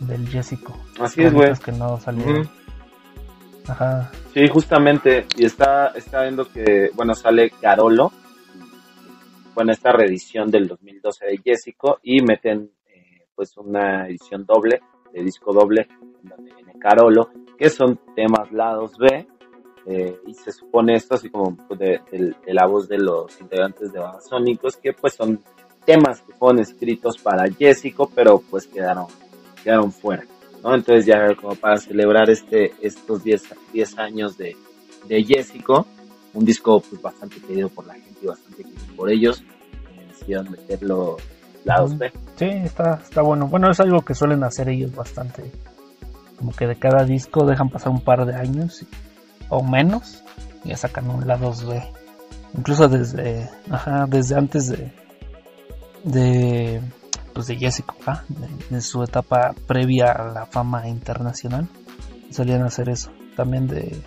del 0.00 0.28
Jessico. 0.28 0.78
Así 1.00 1.22
es, 1.22 1.32
güey. 1.32 1.54
que 1.54 1.72
no 1.72 1.98
salieron. 1.98 2.42
Mm. 2.42 3.70
Ajá. 3.70 4.10
Sí, 4.34 4.46
justamente. 4.48 5.26
Y 5.36 5.46
está, 5.46 5.88
está 5.94 6.22
viendo 6.22 6.44
que, 6.44 6.90
bueno, 6.94 7.14
sale 7.14 7.50
Carolo. 7.50 8.12
Bueno, 9.54 9.72
esta 9.72 9.92
reedición 9.92 10.50
del 10.50 10.68
2012 10.68 11.26
de 11.26 11.38
Jessico. 11.42 12.00
Y 12.02 12.20
meten, 12.22 12.70
pues, 13.34 13.56
una 13.56 14.06
edición 14.08 14.44
doble, 14.44 14.80
de 15.12 15.22
disco 15.22 15.52
doble, 15.52 15.88
donde 16.22 16.54
viene 16.54 16.72
Carolo, 16.78 17.30
que 17.56 17.70
son 17.70 17.98
temas 18.14 18.50
lados 18.52 18.96
B. 18.98 19.26
Eh, 19.86 20.18
y 20.26 20.32
se 20.32 20.50
supone 20.50 20.94
esto 20.94 21.14
así 21.14 21.28
como 21.28 21.56
pues, 21.68 21.78
de, 21.78 22.00
de, 22.10 22.34
de, 22.46 22.54
la 22.54 22.66
voz 22.66 22.88
de 22.88 22.96
los 22.96 23.38
integrantes 23.38 23.92
de 23.92 23.98
Babasónicos, 23.98 24.78
que 24.78 24.94
pues 24.94 25.12
son 25.14 25.42
temas 25.84 26.22
que 26.22 26.32
fueron 26.32 26.60
escritos 26.60 27.18
para 27.18 27.44
Jessico, 27.52 28.10
pero 28.14 28.38
pues 28.50 28.66
quedaron 28.66 29.06
quedaron 29.62 29.90
fuera, 29.92 30.24
¿no? 30.62 30.74
Entonces 30.74 31.06
ya 31.06 31.34
como 31.34 31.54
para 31.54 31.78
celebrar 31.78 32.28
este, 32.30 32.72
estos 32.80 33.24
10, 33.24 33.54
10 33.72 33.98
años 33.98 34.36
de, 34.36 34.56
de 35.08 35.24
Jessico, 35.24 35.86
un 36.34 36.44
disco 36.44 36.80
pues 36.80 37.00
bastante 37.00 37.40
querido 37.40 37.68
por 37.70 37.86
la 37.86 37.94
gente 37.94 38.20
y 38.22 38.26
bastante 38.26 38.62
querido 38.62 38.94
por 38.94 39.10
ellos, 39.10 39.42
eh, 39.42 40.06
decidieron 40.08 40.50
meterlo 40.50 41.16
lados 41.64 41.96
B. 41.98 42.12
Sí, 42.36 42.46
está, 42.46 43.00
está 43.02 43.22
bueno. 43.22 43.48
Bueno, 43.48 43.70
es 43.70 43.80
algo 43.80 44.02
que 44.02 44.14
suelen 44.14 44.44
hacer 44.44 44.68
ellos 44.68 44.94
bastante. 44.94 45.50
Como 46.38 46.52
que 46.52 46.66
de 46.66 46.76
cada 46.76 47.04
disco 47.04 47.46
dejan 47.46 47.70
pasar 47.70 47.90
un 47.90 48.00
par 48.00 48.26
de 48.26 48.34
años 48.34 48.84
o 49.48 49.62
menos 49.62 50.22
y 50.64 50.70
ya 50.70 50.76
sacan 50.76 51.10
un 51.10 51.26
lados 51.26 51.66
B. 51.66 51.82
Incluso 52.56 52.88
desde, 52.88 53.48
ajá, 53.70 54.06
desde 54.08 54.36
antes 54.36 54.68
de, 54.68 54.92
de 56.04 56.80
pues 57.32 57.48
de 57.48 57.56
Jessica, 57.56 57.94
¿ah? 58.06 58.22
de, 58.28 58.76
de, 58.76 58.80
su 58.80 59.02
etapa 59.02 59.54
previa 59.66 60.12
a 60.12 60.30
la 60.32 60.46
fama 60.46 60.88
internacional, 60.88 61.68
solían 62.30 62.62
hacer 62.62 62.88
eso. 62.88 63.10
También 63.36 63.66
de, 63.66 64.00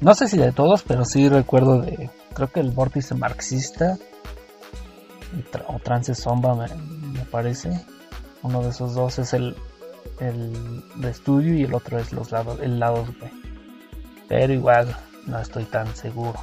no 0.00 0.14
sé 0.14 0.26
si 0.26 0.36
de 0.36 0.50
todos, 0.50 0.82
pero 0.82 1.04
sí 1.04 1.28
recuerdo 1.28 1.80
de, 1.80 2.10
creo 2.34 2.50
que 2.50 2.60
el 2.60 2.72
vórtice 2.72 3.14
marxista 3.14 3.98
o 5.68 5.78
trance 5.78 6.14
zomba 6.14 6.54
me, 6.54 7.24
parece. 7.30 7.70
Uno 8.42 8.62
de 8.62 8.70
esos 8.70 8.94
dos 8.94 9.18
es 9.18 9.32
el, 9.32 9.54
el 10.20 10.82
de 10.96 11.10
estudio 11.10 11.54
y 11.54 11.62
el 11.62 11.74
otro 11.74 11.98
es 11.98 12.12
los 12.12 12.30
lados, 12.30 12.60
el 12.60 12.78
lado 12.78 13.06
B. 13.20 13.30
Pero 14.28 14.52
igual 14.52 14.94
no 15.26 15.40
estoy 15.40 15.64
tan 15.64 15.94
seguro. 15.96 16.38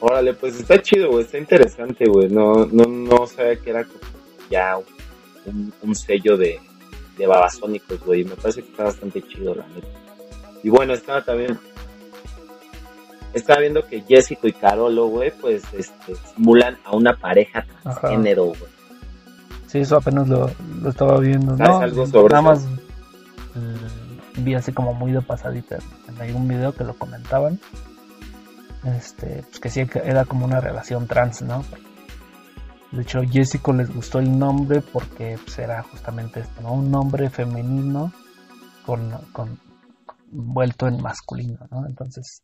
Órale, 0.00 0.34
pues 0.34 0.60
está 0.60 0.80
chido, 0.80 1.10
güey, 1.10 1.24
está 1.24 1.38
interesante, 1.38 2.04
güey. 2.06 2.28
No, 2.28 2.66
no, 2.66 2.84
no 2.84 3.26
sabía 3.26 3.56
que 3.56 3.70
era 3.70 3.84
como 3.84 4.00
ya 4.50 4.78
un, 5.46 5.72
un 5.82 5.94
sello 5.94 6.36
de, 6.36 6.60
de 7.16 7.26
babasónicos, 7.26 8.00
güey. 8.00 8.24
Me 8.24 8.36
parece 8.36 8.62
que 8.62 8.70
está 8.70 8.84
bastante 8.84 9.22
chido, 9.22 9.54
la 9.54 9.66
neta. 9.68 9.88
Y 10.62 10.68
bueno, 10.68 10.94
estaba 10.94 11.22
también. 11.24 11.58
Estaba 13.32 13.60
viendo 13.60 13.86
que 13.86 14.00
Jessico 14.00 14.48
y 14.48 14.52
Carolo, 14.52 15.08
güey, 15.08 15.30
pues 15.30 15.62
este, 15.74 16.14
simulan 16.34 16.78
a 16.84 16.96
una 16.96 17.14
pareja 17.14 17.66
transgénero, 17.82 18.46
güey. 18.46 18.76
Sí, 19.66 19.80
eso 19.80 19.96
apenas 19.96 20.28
lo, 20.28 20.50
lo 20.80 20.90
estaba 20.90 21.18
viendo. 21.18 21.56
¿no? 21.56 21.78
algo 21.78 22.06
sobre 22.06 22.34
Nada 22.34 22.54
eso? 22.54 22.68
más 22.68 22.78
eh, 23.56 24.38
vi 24.38 24.54
así 24.54 24.72
como 24.72 24.94
muy 24.94 25.12
de 25.12 25.20
pasadita 25.20 25.78
en 26.08 26.20
algún 26.20 26.48
video 26.48 26.72
que 26.72 26.84
lo 26.84 26.94
comentaban 26.94 27.58
este, 28.86 29.42
pues 29.42 29.60
que 29.60 29.70
sí 29.70 29.86
era 30.04 30.24
como 30.24 30.44
una 30.44 30.60
relación 30.60 31.06
trans, 31.06 31.42
¿no? 31.42 31.64
De 32.92 33.02
hecho, 33.02 33.20
Jessico 33.22 33.72
les 33.72 33.92
gustó 33.92 34.20
el 34.20 34.38
nombre 34.38 34.80
porque 34.80 35.38
pues, 35.44 35.58
era 35.58 35.82
justamente 35.82 36.40
esto, 36.40 36.62
¿no? 36.62 36.72
Un 36.72 36.90
nombre 36.90 37.28
femenino 37.30 38.12
con, 38.84 39.10
con 39.32 39.58
vuelto 40.30 40.86
en 40.86 41.02
masculino, 41.02 41.58
¿no? 41.70 41.84
Entonces, 41.86 42.42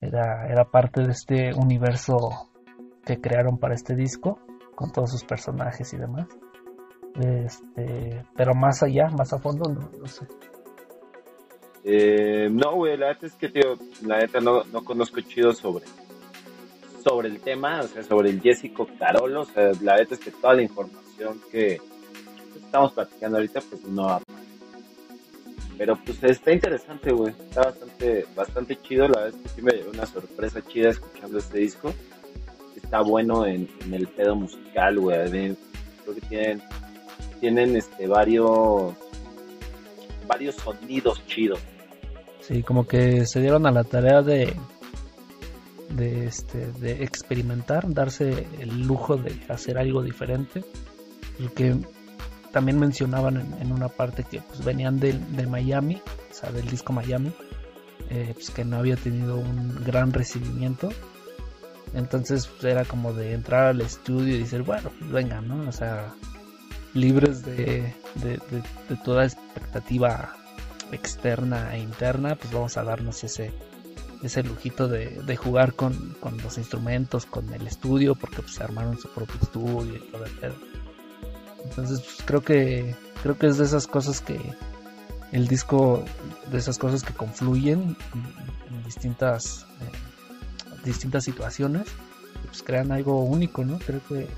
Era, 0.00 0.46
era 0.48 0.64
parte 0.70 1.02
de 1.02 1.12
este 1.12 1.54
universo 1.54 2.50
que 3.04 3.20
crearon 3.20 3.58
para 3.58 3.74
este 3.74 3.94
disco, 3.94 4.38
con 4.74 4.92
todos 4.92 5.10
sus 5.10 5.24
personajes 5.24 5.92
y 5.92 5.96
demás. 5.96 6.26
Este, 7.14 8.24
pero 8.36 8.54
más 8.54 8.82
allá, 8.82 9.08
más 9.16 9.32
a 9.32 9.38
fondo, 9.38 9.70
no, 9.70 10.06
sé. 10.06 10.26
Eh, 11.84 12.48
no, 12.50 12.74
güey, 12.74 12.96
la 12.96 13.12
neta 13.12 13.26
es 13.26 13.34
que, 13.34 13.48
tío, 13.48 13.76
la 14.02 14.18
neta 14.18 14.40
no, 14.40 14.64
no 14.64 14.84
conozco 14.84 15.20
chido 15.20 15.52
sobre 15.52 15.84
sobre 17.04 17.28
el 17.28 17.40
tema, 17.40 17.80
o 17.80 17.86
sea, 17.86 18.02
sobre 18.02 18.30
el 18.30 18.40
Jessico 18.40 18.88
Carolo, 18.98 19.42
o 19.42 19.44
sea, 19.44 19.72
la 19.82 19.96
neta 19.96 20.14
es 20.14 20.20
que 20.20 20.30
toda 20.30 20.54
la 20.54 20.62
información 20.62 21.38
que 21.52 21.78
estamos 22.56 22.92
platicando 22.92 23.36
ahorita, 23.36 23.60
pues 23.60 23.84
no 23.84 24.20
pero 25.76 25.96
pues 25.96 26.22
está 26.22 26.52
interesante, 26.52 27.12
güey. 27.12 27.32
Está 27.48 27.62
bastante, 27.62 28.26
bastante 28.34 28.80
chido. 28.82 29.08
La 29.08 29.22
verdad 29.22 29.40
es 29.40 29.42
que 29.42 29.48
sí 29.56 29.62
me 29.62 29.72
dio 29.72 29.90
una 29.90 30.06
sorpresa 30.06 30.62
chida 30.62 30.90
escuchando 30.90 31.38
este 31.38 31.58
disco. 31.58 31.92
Está 32.76 33.02
bueno 33.02 33.46
en, 33.46 33.68
el 33.92 34.06
pedo 34.08 34.36
musical, 34.36 34.98
güey. 34.98 35.30
Creo 35.30 36.14
que 36.14 36.20
tienen, 36.28 36.62
tienen 37.40 37.76
este 37.76 38.06
varios 38.06 38.94
varios 40.26 40.54
sonidos 40.56 41.24
chidos. 41.26 41.60
Sí, 42.40 42.62
como 42.62 42.86
que 42.86 43.26
se 43.26 43.40
dieron 43.40 43.66
a 43.66 43.70
la 43.70 43.84
tarea 43.84 44.22
de 44.22 44.54
de 45.90 46.26
este 46.26 46.72
de 46.72 47.04
experimentar, 47.04 47.92
darse 47.92 48.46
el 48.58 48.82
lujo 48.82 49.16
de 49.16 49.34
hacer 49.48 49.78
algo 49.78 50.02
diferente. 50.02 50.64
Porque 51.38 51.74
también 52.54 52.78
mencionaban 52.78 53.36
en, 53.60 53.72
una 53.72 53.88
parte 53.88 54.22
que 54.22 54.40
pues, 54.40 54.64
venían 54.64 55.00
de, 55.00 55.12
Miami, 55.48 56.00
o 56.30 56.34
sea, 56.34 56.52
del 56.52 56.68
disco 56.68 56.92
Miami, 56.92 57.32
eh, 58.10 58.30
pues, 58.32 58.50
que 58.50 58.64
no 58.64 58.76
había 58.76 58.94
tenido 58.94 59.36
un 59.36 59.82
gran 59.84 60.12
recibimiento. 60.12 60.90
Entonces 61.94 62.46
pues, 62.46 62.62
era 62.62 62.84
como 62.84 63.12
de 63.12 63.32
entrar 63.32 63.66
al 63.66 63.80
estudio 63.80 64.36
y 64.36 64.38
decir, 64.38 64.62
bueno, 64.62 64.92
pues 64.96 65.10
venga, 65.10 65.40
¿no? 65.40 65.68
O 65.68 65.72
sea, 65.72 66.14
libres 66.92 67.44
de, 67.44 67.92
de, 68.22 68.38
toda 69.04 69.24
expectativa 69.24 70.32
externa 70.92 71.74
e 71.74 71.80
interna, 71.80 72.36
pues 72.36 72.52
vamos 72.52 72.76
a 72.76 72.84
darnos 72.84 73.24
ese, 73.24 73.52
ese 74.22 74.44
lujito 74.44 74.86
de, 74.86 75.36
jugar 75.36 75.74
con, 75.74 76.14
con, 76.20 76.40
los 76.40 76.56
instrumentos, 76.56 77.26
con 77.26 77.52
el 77.52 77.66
estudio, 77.66 78.14
porque 78.14 78.42
pues 78.42 78.60
armaron 78.60 78.96
su 78.96 79.08
propio 79.08 79.40
estudio 79.42 79.96
y 79.96 80.10
todo 80.12 80.24
el 80.24 80.32
pedo. 80.32 80.83
Entonces 81.64 82.00
pues, 82.00 82.22
creo 82.24 82.42
que 82.42 82.94
creo 83.22 83.38
que 83.38 83.46
es 83.46 83.58
de 83.58 83.64
esas 83.64 83.86
cosas 83.86 84.20
que 84.20 84.38
el 85.32 85.48
disco 85.48 86.04
de 86.50 86.58
esas 86.58 86.78
cosas 86.78 87.02
que 87.02 87.12
confluyen 87.14 87.96
en, 88.14 88.84
distintas 88.84 89.66
eh, 89.80 90.84
distintas 90.84 91.24
situaciones 91.24 91.86
pues 92.46 92.62
crean 92.62 92.92
algo 92.92 93.24
único, 93.24 93.64
¿no? 93.64 93.78
Creo 93.78 94.00
que 94.06 94.28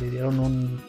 le, 0.00 0.10
dieron 0.10 0.40
un, 0.40 0.80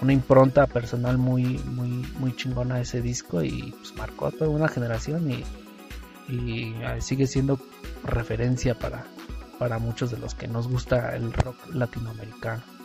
una 0.00 0.12
impronta 0.12 0.66
personal 0.66 1.18
muy 1.18 1.58
muy 1.58 1.88
muy 2.18 2.36
chingona 2.36 2.76
a 2.76 2.80
ese 2.80 3.02
disco 3.02 3.42
y 3.42 3.74
pues 3.76 3.94
marcó 3.96 4.26
a 4.26 4.30
toda 4.30 4.48
una 4.48 4.68
generación 4.68 5.30
y, 5.30 5.44
y 6.28 6.74
eh, 6.82 7.00
sigue 7.00 7.26
siendo 7.26 7.58
referencia 8.04 8.78
para 8.78 9.04
para 9.58 9.78
muchos 9.78 10.10
de 10.10 10.18
los 10.18 10.34
que 10.34 10.46
nos 10.46 10.68
gusta 10.68 11.16
el 11.16 11.32
rock 11.32 11.56
latinoamericano. 11.74 12.75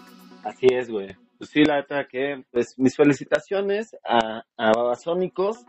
Así 0.44 0.68
es, 0.72 0.90
güey. 0.90 1.16
Pues 1.38 1.50
sí, 1.50 1.64
la 1.64 1.76
verdad 1.76 2.08
que, 2.10 2.44
pues 2.52 2.78
mis 2.78 2.96
felicitaciones 2.96 3.96
a, 4.04 4.44
a 4.58 4.72
Babasónicos 4.72 5.66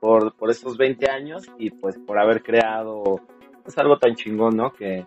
por, 0.00 0.34
por 0.36 0.50
estos 0.50 0.76
20 0.76 1.10
años 1.10 1.44
y 1.58 1.70
pues 1.70 1.98
por 1.98 2.18
haber 2.18 2.42
creado 2.42 3.20
pues 3.62 3.76
algo 3.78 3.98
tan 3.98 4.14
chingón, 4.14 4.56
¿no? 4.56 4.72
Que, 4.72 5.04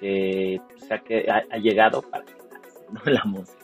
que, 0.00 0.60
o 0.76 0.78
sea, 0.78 0.98
que 1.00 1.26
ha, 1.28 1.58
llegado 1.58 2.02
para 2.02 2.24
quedarse. 2.24 2.86
La 3.10 3.24
música. 3.24 3.58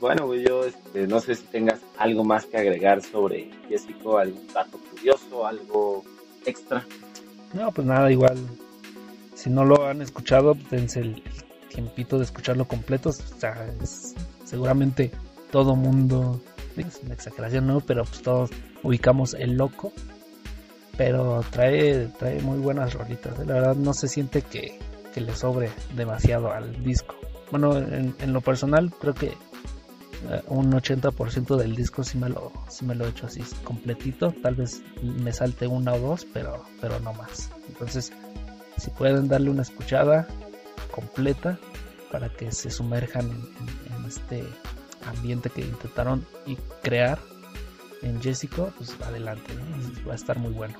Bueno, 0.00 0.26
güey, 0.26 0.44
yo 0.46 0.64
este, 0.64 1.06
no 1.06 1.20
sé 1.20 1.34
si 1.34 1.44
tengas 1.46 1.84
algo 1.98 2.24
más 2.24 2.46
que 2.46 2.56
agregar 2.56 3.02
sobre 3.02 3.50
Jessico, 3.68 4.18
algún 4.18 4.46
dato 4.52 4.78
curioso, 4.90 5.46
algo 5.46 6.04
extra. 6.46 6.84
No, 7.52 7.70
pues 7.72 7.86
nada, 7.86 8.10
igual 8.10 8.36
si 9.38 9.50
no 9.50 9.64
lo 9.64 9.86
han 9.86 10.02
escuchado, 10.02 10.56
dense 10.68 10.98
el 10.98 11.22
tiempito 11.68 12.18
de 12.18 12.24
escucharlo 12.24 12.66
completo. 12.66 13.10
O 13.10 13.12
sea, 13.12 13.72
seguramente 14.44 15.12
todo 15.52 15.76
mundo, 15.76 16.42
es 16.76 17.00
una 17.04 17.14
exageración, 17.14 17.68
¿no? 17.68 17.78
Pero 17.80 18.04
pues 18.04 18.20
todos 18.20 18.50
ubicamos 18.82 19.34
el 19.34 19.56
loco. 19.56 19.92
Pero 20.96 21.44
trae, 21.52 22.08
trae 22.18 22.42
muy 22.42 22.58
buenas 22.58 22.94
rolitas. 22.94 23.38
¿eh? 23.38 23.44
La 23.46 23.54
verdad 23.54 23.76
no 23.76 23.94
se 23.94 24.08
siente 24.08 24.42
que, 24.42 24.76
le 25.14 25.34
sobre 25.34 25.70
demasiado 25.96 26.52
al 26.52 26.84
disco. 26.84 27.16
Bueno, 27.50 27.76
en, 27.76 28.32
lo 28.32 28.40
personal 28.40 28.92
creo 29.00 29.14
que 29.14 29.26
eh, 29.26 30.42
un 30.46 30.72
80% 30.72 31.56
del 31.56 31.74
disco 31.74 32.04
sí 32.04 32.18
me 32.18 32.28
lo 32.28 32.52
sí 32.68 32.84
me 32.84 32.94
lo 32.94 33.04
he 33.04 33.08
hecho 33.08 33.26
así 33.26 33.42
completito 33.64 34.32
tal 34.42 34.54
vez 34.54 34.82
me 35.02 35.32
salte 35.32 35.66
una 35.66 35.94
o 35.94 35.98
dos 35.98 36.24
pero 36.32 36.64
pero 36.80 37.00
no 37.00 37.12
más 37.14 37.50
entonces 37.68 38.12
si 38.78 38.90
pueden 38.90 39.28
darle 39.28 39.50
una 39.50 39.62
escuchada 39.62 40.26
completa 40.90 41.58
para 42.10 42.28
que 42.28 42.52
se 42.52 42.70
sumerjan 42.70 43.30
en, 43.30 44.04
este 44.06 44.42
ambiente 45.04 45.50
que 45.50 45.60
intentaron 45.60 46.26
y 46.46 46.56
crear 46.82 47.18
en 48.02 48.22
Jessico, 48.22 48.72
pues 48.78 48.96
adelante, 49.02 49.52
va 50.06 50.12
a 50.12 50.16
estar 50.16 50.38
muy 50.38 50.52
bueno. 50.52 50.78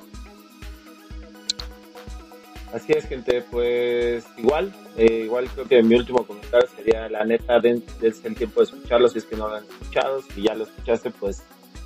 Así 2.73 2.93
es, 2.93 3.07
gente, 3.07 3.43
pues 3.51 4.25
igual, 4.37 4.75
eh, 4.97 5.23
igual 5.25 5.49
creo 5.49 5.67
que 5.67 5.83
mi 5.83 5.95
último 5.95 6.27
comentario 6.27 6.69
sería 6.77 7.09
la 7.09 7.25
neta, 7.25 7.61
dense 7.61 8.29
el 8.29 8.35
tiempo 8.35 8.61
de 8.61 8.65
escucharlo 8.65 9.09
si 9.09 9.19
es 9.19 9.25
que 9.25 9.37
no 9.37 9.49
lo 9.49 9.57
han 9.57 9.65
escuchado, 9.65 10.23
si 10.35 10.43
ya 10.43 10.55
lo 10.55 10.65
escuchaste, 10.65 11.11
pues, 11.11 11.43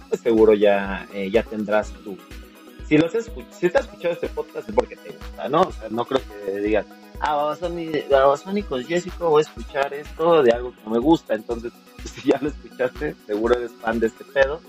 pues 0.08 0.20
seguro 0.20 0.54
ya, 0.54 1.08
eh, 1.14 1.30
ya 1.30 1.42
tendrás 1.44 1.90
tu, 2.04 2.16
si 2.92 2.98
los 2.98 3.10
si 3.52 3.70
te 3.70 3.78
has 3.78 3.86
escuchado 3.86 4.12
este 4.12 4.28
podcast 4.28 4.68
es 4.68 4.74
porque 4.74 4.96
te 4.96 5.12
gusta, 5.12 5.48
¿no? 5.48 5.62
O 5.62 5.72
sea, 5.72 5.88
no 5.88 6.04
creo 6.04 6.20
que 6.28 6.60
digas, 6.60 6.84
ah, 7.20 7.36
Babasónicos 8.10 8.86
Jessico, 8.86 9.30
voy 9.30 9.40
a 9.40 9.48
escuchar 9.48 9.94
esto 9.94 10.42
de 10.42 10.52
algo 10.52 10.72
que 10.72 10.82
no 10.84 10.90
me 10.90 10.98
gusta. 10.98 11.34
Entonces, 11.34 11.72
si 12.04 12.28
ya 12.28 12.38
lo 12.42 12.48
escuchaste, 12.48 13.14
seguro 13.26 13.56
eres 13.56 13.72
fan 13.80 13.98
de 13.98 14.08
este 14.08 14.24
pedo. 14.24 14.60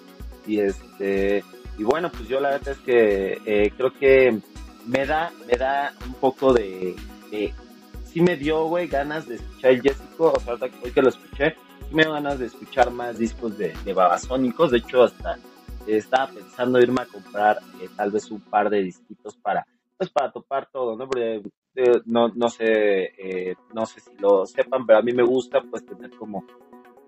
Y 0.48 0.62
este, 0.62 1.44
y 1.78 1.84
bueno, 1.84 2.10
pues 2.10 2.30
yo 2.30 2.40
la 2.40 2.52
verdad 2.52 2.70
es 2.70 2.78
que 2.78 3.42
eh, 3.46 3.74
creo 3.76 3.94
que 3.94 4.40
me 4.86 5.06
da, 5.06 5.34
me 5.46 5.58
da 5.58 5.94
un 6.06 6.14
poco 6.14 6.54
de, 6.54 6.96
sí 8.06 8.22
me 8.22 8.38
dio, 8.38 8.68
güey, 8.68 8.88
ganas 8.88 9.28
de 9.28 9.36
escuchar 9.36 9.72
el 9.72 9.82
Jessico, 9.82 10.32
o 10.34 10.40
sea, 10.40 10.54
hoy 10.82 10.92
que 10.92 11.02
lo 11.02 11.10
escuché, 11.10 11.58
sí 11.90 11.94
me 11.94 12.04
dio 12.04 12.14
ganas 12.14 12.40
de 12.40 12.46
escuchar 12.46 12.90
más 12.90 13.18
discos 13.18 13.58
de, 13.58 13.74
de 13.84 13.94
Babasónicos, 13.94 14.72
de 14.72 14.78
hecho 14.78 15.04
hasta 15.04 15.38
estaba 15.88 16.32
pensando 16.32 16.80
irme 16.80 17.02
a 17.02 17.06
comprar 17.06 17.60
eh, 17.82 17.90
tal 17.96 18.12
vez 18.12 18.30
un 18.32 18.42
par 18.42 18.70
de 18.70 18.84
disquitos 18.84 19.36
para, 19.36 19.66
pues 19.98 20.10
para 20.10 20.32
topar 20.32 20.70
todo, 20.72 20.96
¿no? 20.96 21.08
Eh, 21.16 21.42
no, 22.06 22.50
sé, 22.50 23.14
eh, 23.18 23.56
no 23.74 23.86
sé 23.86 24.00
si 24.00 24.16
lo 24.18 24.46
sepan, 24.46 24.86
pero 24.86 25.00
a 25.00 25.02
mí 25.02 25.12
me 25.12 25.24
gusta 25.24 25.62
pues 25.62 25.86
tener 25.86 26.12
como, 26.12 26.46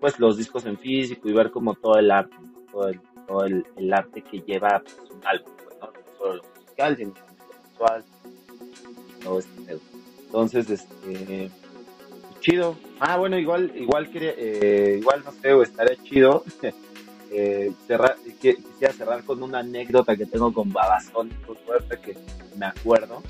pues 0.00 0.18
los 0.18 0.36
discos 0.36 0.66
en 0.66 0.76
físico 0.76 1.28
y 1.28 1.32
ver 1.32 1.50
como 1.50 1.74
todo 1.74 1.98
el 1.98 2.10
arte, 2.10 2.36
todo 2.70 2.88
el, 2.88 3.00
todo 3.26 3.44
el, 3.44 3.92
arte 3.92 4.22
que 4.22 4.40
lleva 4.40 4.82
pues, 4.82 5.10
un 5.10 5.24
álbum, 5.24 5.52
pues, 5.62 5.78
¿no? 5.80 5.92
solo 6.18 6.34
lo 6.34 6.42
musical, 6.42 6.96
sino 6.96 7.10
lo 7.10 7.70
visual, 7.70 8.04
todo 9.22 9.38
este. 9.38 9.78
Entonces, 10.26 10.70
este, 10.70 11.50
chido. 12.40 12.76
Ah, 12.98 13.16
bueno, 13.16 13.38
igual, 13.38 13.72
igual 13.76 14.10
quería, 14.10 14.34
igual 14.96 15.22
no 15.24 15.30
sé, 15.30 15.62
estaría 15.62 15.96
chido 16.02 16.42
eh, 17.38 17.70
cerrar, 17.86 18.16
quisiera 18.40 18.94
cerrar 18.94 19.22
con 19.22 19.42
una 19.42 19.58
anécdota 19.58 20.16
que 20.16 20.24
tengo 20.24 20.54
con 20.54 20.72
Babazón, 20.72 21.28
por 21.46 21.58
suerte 21.66 21.98
que 22.00 22.16
me 22.56 22.64
acuerdo. 22.64 23.22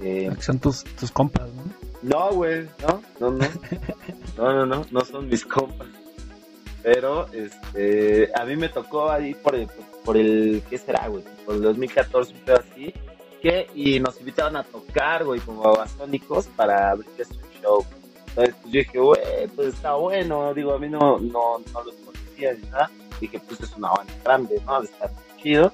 Eh, 0.00 0.30
son 0.40 0.58
tus, 0.58 0.82
tus 0.84 1.10
compas, 1.10 1.50
¿no? 1.52 1.64
No, 2.00 2.32
güey, 2.32 2.66
no, 2.80 3.02
no, 3.20 3.30
no. 3.30 3.46
No, 4.38 4.52
no, 4.54 4.64
no, 4.64 4.86
no 4.90 5.04
son 5.04 5.28
mis 5.28 5.44
compas. 5.44 5.86
Pero, 6.82 7.26
este, 7.34 8.30
a 8.34 8.46
mí 8.46 8.56
me 8.56 8.70
tocó 8.70 9.10
ahí 9.10 9.34
por 9.34 9.54
el, 9.54 9.68
por 10.02 10.16
el 10.16 10.62
¿qué 10.70 10.78
será, 10.78 11.06
güey? 11.08 11.22
Por 11.44 11.56
el 11.56 11.62
2014, 11.62 12.32
un 12.32 12.50
así, 12.52 12.94
que, 13.42 13.66
y 13.74 14.00
nos 14.00 14.18
invitaron 14.18 14.56
a 14.56 14.64
tocar, 14.64 15.26
güey, 15.26 15.40
como 15.40 15.60
babasónicos 15.60 16.46
para 16.56 16.92
abrir 16.92 17.10
su 17.18 17.34
show. 17.60 17.84
Entonces, 18.28 18.54
pues 18.62 18.72
yo 18.72 18.78
dije, 18.78 18.98
güey, 18.98 19.46
pues 19.54 19.74
está 19.74 19.92
bueno, 19.92 20.54
digo, 20.54 20.72
a 20.72 20.78
mí 20.78 20.88
no, 20.88 21.18
no, 21.18 21.58
no 21.58 21.84
los 21.84 21.94
conocía 21.96 22.54
ni 22.54 22.66
nada 22.70 22.90
dije, 23.22 23.40
pues 23.40 23.60
es 23.60 23.76
una 23.76 23.90
banda 23.90 24.12
grande, 24.24 24.60
¿no? 24.66 24.80
De 24.80 24.86
estar 24.86 25.10
chido. 25.40 25.72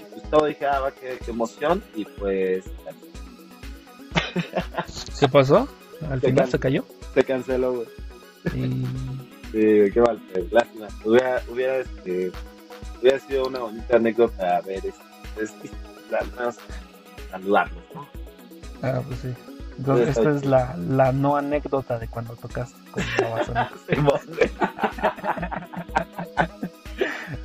Y 0.00 0.04
pues 0.12 0.30
todo 0.30 0.46
dije, 0.46 0.66
ah, 0.66 0.80
va, 0.80 0.90
qué, 0.90 1.18
emoción. 1.28 1.82
Y 1.94 2.04
pues. 2.04 2.64
¿Qué 5.20 5.28
pasó? 5.28 5.68
¿Al 6.10 6.20
final 6.20 6.50
se 6.50 6.58
cayó? 6.58 6.84
Se 7.14 7.24
canceló, 7.24 7.74
güey. 7.74 7.86
Sí, 8.52 8.82
qué 9.92 10.02
mal, 10.04 10.20
lástima. 10.50 10.88
Hubiera, 11.04 11.42
hubiera, 11.50 11.76
este, 11.78 12.32
hubiera 13.00 13.18
sido 13.20 13.46
una 13.46 13.60
bonita 13.60 13.96
anécdota 13.96 14.56
a 14.56 14.60
ver 14.62 14.84
esto. 14.86 15.04
Es, 15.40 15.52
más 16.36 16.56
saludarlos, 17.30 17.84
¿no? 17.94 18.06
Ah, 18.82 19.02
pues 19.06 19.20
sí. 19.20 19.34
Entonces, 19.78 20.16
esta 20.16 20.30
es 20.30 20.44
la, 20.46 20.74
la 20.76 21.12
no 21.12 21.36
anécdota 21.36 21.98
de 21.98 22.08
cuando 22.08 22.34
tocaste 22.36 22.78
con 22.90 23.04
Babasónicos. 23.20 24.22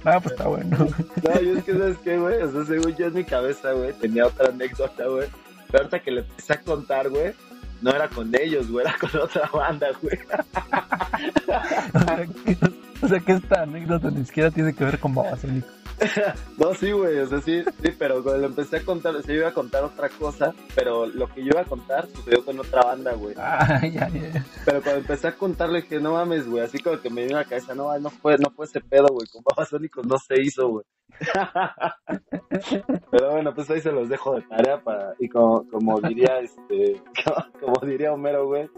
Ah, 0.06 0.20
pues 0.20 0.34
está 0.34 0.48
bueno. 0.48 0.78
No, 0.78 1.42
yo 1.42 1.58
es 1.58 1.64
que, 1.64 1.74
¿sabes 1.74 1.98
qué, 2.04 2.18
güey? 2.18 2.42
O 2.42 2.52
sea, 2.52 2.66
según 2.66 2.96
yo 2.96 3.08
en 3.08 3.14
mi 3.14 3.24
cabeza, 3.24 3.72
güey, 3.74 3.94
tenía 3.94 4.26
otra 4.26 4.50
anécdota, 4.50 5.06
güey. 5.06 5.28
Pero 5.68 5.84
ahorita 5.84 6.00
que 6.00 6.12
le 6.12 6.22
empecé 6.22 6.54
a 6.54 6.62
contar, 6.62 7.10
güey, 7.10 7.34
no 7.82 7.92
era 7.92 8.08
con 8.10 8.34
ellos, 8.36 8.70
güey, 8.70 8.86
era 8.86 8.98
con 8.98 9.22
otra 9.22 9.50
banda, 9.54 9.90
güey. 10.02 10.18
o, 13.02 13.08
sea, 13.08 13.20
que, 13.20 13.32
esta 13.34 13.64
anécdota 13.64 14.10
ni 14.10 14.26
siquiera 14.26 14.52
tiene 14.52 14.74
que 14.74 14.84
ver 14.84 15.00
con 15.00 15.14
Babasónicos. 15.14 15.81
no, 16.58 16.74
sí, 16.74 16.92
güey, 16.92 17.20
o 17.20 17.28
sea, 17.28 17.42
sí, 17.42 17.64
sí, 17.64 17.92
pero 17.98 18.24
cuando 18.24 18.42
lo 18.42 18.48
empecé 18.48 18.78
a 18.78 18.86
contar, 18.86 19.22
se 19.24 19.34
iba 19.34 19.50
a 19.50 19.54
contar 19.54 19.84
otra 19.84 20.10
cosa, 20.10 20.54
pero 20.76 21.06
lo 21.06 21.28
que 21.28 21.42
yo 21.42 21.50
iba 21.52 21.62
a 21.62 21.66
contar 21.66 22.08
sucedió 22.08 22.44
con 22.44 22.60
otra 22.60 22.82
banda, 22.84 23.14
güey. 23.14 23.36
Ah, 23.38 23.80
ya, 23.82 24.10
ya. 24.10 24.46
Pero 24.66 24.82
cuando 24.82 25.02
empecé 25.02 25.28
a 25.28 25.38
contarle 25.38 25.86
que 25.86 26.00
no 26.00 26.14
mames, 26.14 26.48
güey, 26.48 26.64
así 26.64 26.80
como 26.80 27.00
que 27.00 27.10
me 27.10 27.26
vino 27.26 27.38
a 27.38 27.42
la 27.42 27.48
cabeza, 27.48 27.76
no, 27.76 27.98
no 28.00 28.10
fue, 28.10 28.38
no 28.38 28.50
fue 28.52 28.66
ese 28.66 28.82
pedo, 28.82 29.08
güey, 29.12 29.28
con 29.28 29.44
Babasónicos 29.44 30.06
no 30.06 30.18
se 30.18 30.42
hizo, 30.42 30.70
güey. 30.70 30.86
pero 33.12 33.32
bueno, 33.32 33.54
pues 33.54 33.70
ahí 33.70 33.82
se 33.82 33.92
los 33.92 34.10
dejo 34.10 34.36
de 34.36 34.42
tarea 34.44 34.82
para, 34.82 35.14
y 35.20 35.30
como, 35.30 35.68
como 35.70 36.00
diría, 36.02 36.40
este, 36.40 37.02
como 37.60 37.86
diría 37.86 38.14
Homero, 38.14 38.48
güey, 38.48 38.70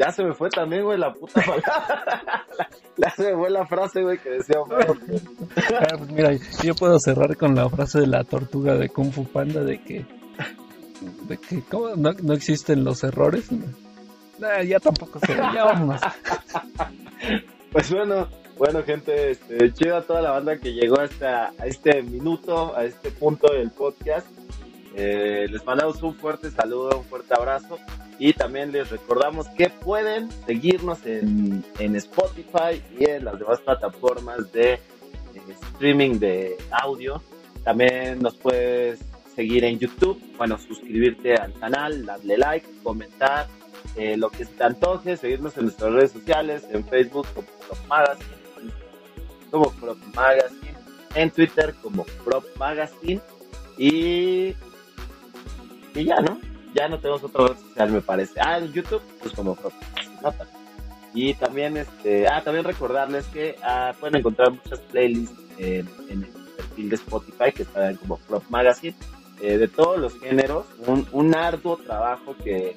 ya 0.00 0.10
se 0.12 0.24
me 0.24 0.32
fue 0.32 0.48
también, 0.48 0.82
güey, 0.82 0.98
la 0.98 1.12
puta 1.12 1.40
palabra. 1.46 2.46
ya 2.96 3.10
se 3.10 3.30
me 3.30 3.36
fue 3.36 3.50
la 3.50 3.66
frase, 3.66 4.02
güey, 4.02 4.18
que 4.18 4.30
decía 4.30 4.56
ah, 4.58 5.96
pues 5.98 6.10
mira, 6.10 6.32
yo 6.62 6.74
puedo 6.74 6.98
cerrar 6.98 7.36
con 7.36 7.54
la 7.54 7.68
frase 7.68 8.00
de 8.00 8.06
la 8.06 8.24
tortuga 8.24 8.76
de 8.76 8.88
Kung 8.88 9.12
Fu 9.12 9.26
Panda 9.26 9.62
de 9.62 9.82
que. 9.82 10.06
de 11.28 11.36
que 11.36 11.62
¿cómo? 11.70 11.96
No, 11.96 12.12
no 12.12 12.32
existen 12.32 12.82
los 12.82 13.04
errores. 13.04 13.48
ya 14.66 14.80
tampoco 14.80 15.18
sé, 15.20 15.34
ya 15.34 15.64
vámonos. 15.64 16.00
pues 17.72 17.92
bueno, 17.92 18.26
bueno, 18.56 18.82
gente, 18.82 19.32
este, 19.32 19.72
chido 19.74 19.98
a 19.98 20.02
toda 20.02 20.22
la 20.22 20.30
banda 20.30 20.56
que 20.56 20.72
llegó 20.72 20.98
hasta 20.98 21.52
a 21.58 21.66
este 21.66 22.02
minuto, 22.02 22.74
a 22.74 22.84
este 22.84 23.10
punto 23.10 23.52
del 23.52 23.70
podcast. 23.70 24.26
Eh, 24.94 25.46
les 25.50 25.64
mandamos 25.64 26.02
un 26.02 26.14
fuerte 26.14 26.50
saludo, 26.50 26.98
un 26.98 27.04
fuerte 27.04 27.34
abrazo. 27.34 27.78
Y 28.18 28.34
también 28.34 28.70
les 28.70 28.90
recordamos 28.90 29.48
que 29.50 29.70
pueden 29.70 30.30
seguirnos 30.46 30.98
en, 31.06 31.64
Spotify 31.96 32.82
y 32.98 33.08
en 33.08 33.24
las 33.24 33.38
demás 33.38 33.60
plataformas 33.60 34.52
de 34.52 34.78
streaming 35.72 36.18
de 36.18 36.56
audio. 36.70 37.22
También 37.64 38.18
nos 38.20 38.36
puedes 38.36 39.00
seguir 39.34 39.64
en 39.64 39.78
YouTube, 39.78 40.20
bueno, 40.36 40.58
suscribirte 40.58 41.34
al 41.34 41.54
canal, 41.54 42.04
darle 42.04 42.36
like, 42.36 42.66
comentar, 42.82 43.46
eh, 43.96 44.16
lo 44.16 44.28
que 44.28 44.44
se 44.44 44.52
te 44.52 44.64
antoje, 44.64 45.16
seguirnos 45.16 45.56
en 45.56 45.64
nuestras 45.64 45.92
redes 45.92 46.12
sociales, 46.12 46.66
en 46.70 46.84
Facebook 46.84 47.26
como 47.34 47.46
Prop 47.46 47.86
Magazine, 47.88 48.72
como 49.50 49.70
Prop 49.72 49.98
Magazine, 50.14 50.74
en 51.14 51.30
Twitter 51.30 51.74
como 51.82 52.04
Prop 52.24 52.44
Magazine. 52.58 53.20
Y 53.78 54.54
y 55.94 56.04
ya, 56.04 56.16
¿no? 56.16 56.38
Ya 56.74 56.88
no 56.88 56.98
tenemos 56.98 57.22
otra 57.24 57.48
red 57.48 57.56
social, 57.56 57.90
me 57.90 58.00
parece. 58.00 58.40
Ah, 58.40 58.58
en 58.58 58.72
YouTube, 58.72 59.02
pues 59.20 59.34
como 59.34 59.56
nota. 60.22 60.46
Y 61.12 61.34
también, 61.34 61.76
este, 61.76 62.28
ah, 62.28 62.42
también 62.42 62.64
recordarles 62.64 63.26
que 63.26 63.56
ah, 63.62 63.92
pueden 63.98 64.16
encontrar 64.16 64.52
muchas 64.52 64.78
playlists 64.80 65.36
en, 65.58 65.88
el 66.08 66.26
perfil 66.56 66.90
de 66.90 66.94
Spotify 66.96 67.52
que 67.52 67.62
está 67.62 67.92
como 67.96 68.18
Prop 68.18 68.44
Magazine, 68.48 68.94
eh, 69.40 69.58
de 69.58 69.68
todos 69.68 69.98
los 69.98 70.18
géneros. 70.20 70.66
Un, 70.86 71.06
un 71.12 71.34
arduo 71.34 71.76
trabajo 71.76 72.36
que, 72.42 72.76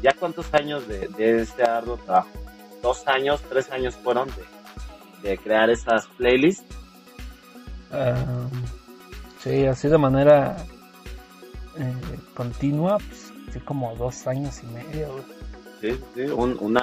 ya 0.00 0.12
cuántos 0.12 0.54
años 0.54 0.86
de, 0.86 1.08
de 1.08 1.42
ese 1.42 1.64
arduo 1.64 1.96
trabajo, 1.96 2.30
dos 2.80 3.08
años, 3.08 3.40
tres 3.48 3.70
años 3.72 3.96
fueron 3.96 4.28
de, 4.28 5.28
de 5.28 5.38
crear 5.38 5.68
esas 5.70 6.06
playlists. 6.16 6.64
Ah, 7.90 8.48
sí, 9.42 9.66
así 9.66 9.88
de 9.88 9.98
manera 9.98 10.56
eh, 11.78 12.18
continua, 12.34 12.98
pues, 12.98 13.32
así 13.48 13.60
como 13.60 13.94
dos 13.96 14.26
años 14.26 14.62
y 14.62 14.66
medio. 14.66 15.24
Sí, 15.80 16.00
sí, 16.14 16.22
un, 16.22 16.74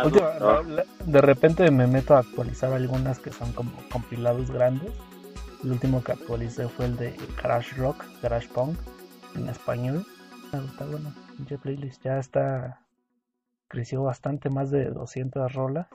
De 1.05 1.21
repente 1.21 1.69
me 1.69 1.85
meto 1.85 2.15
a 2.15 2.19
actualizar 2.19 2.71
algunas 2.71 3.19
que 3.19 3.31
son 3.31 3.51
como 3.53 3.71
compilados 3.91 4.49
grandes. 4.51 4.93
El 5.63 5.71
último 5.71 6.03
que 6.03 6.13
actualicé 6.13 6.67
fue 6.69 6.85
el 6.85 6.95
de 6.95 7.13
Garage 7.41 7.75
Rock, 7.75 8.05
Garage 8.21 8.47
Punk, 8.49 8.77
en 9.35 9.49
español. 9.49 10.05
Está 10.53 10.85
bueno, 10.85 11.13
playlist 11.61 12.01
ya 12.03 12.17
está 12.19 12.79
creció 13.67 14.03
bastante, 14.03 14.49
más 14.49 14.71
de 14.71 14.85
200 14.89 15.53
rolas, 15.53 15.87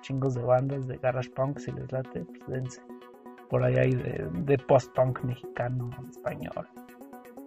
chingos 0.00 0.34
de 0.34 0.42
bandas 0.42 0.88
de 0.88 0.96
garage 0.96 1.30
punk, 1.30 1.58
si 1.58 1.70
les 1.70 1.90
late, 1.92 2.24
pues 2.24 2.48
dense. 2.48 2.82
Por 3.48 3.62
ahí 3.62 3.76
hay 3.76 3.94
de, 3.94 4.28
de 4.32 4.58
post-punk 4.58 5.22
mexicano, 5.22 5.90
español, 6.10 6.66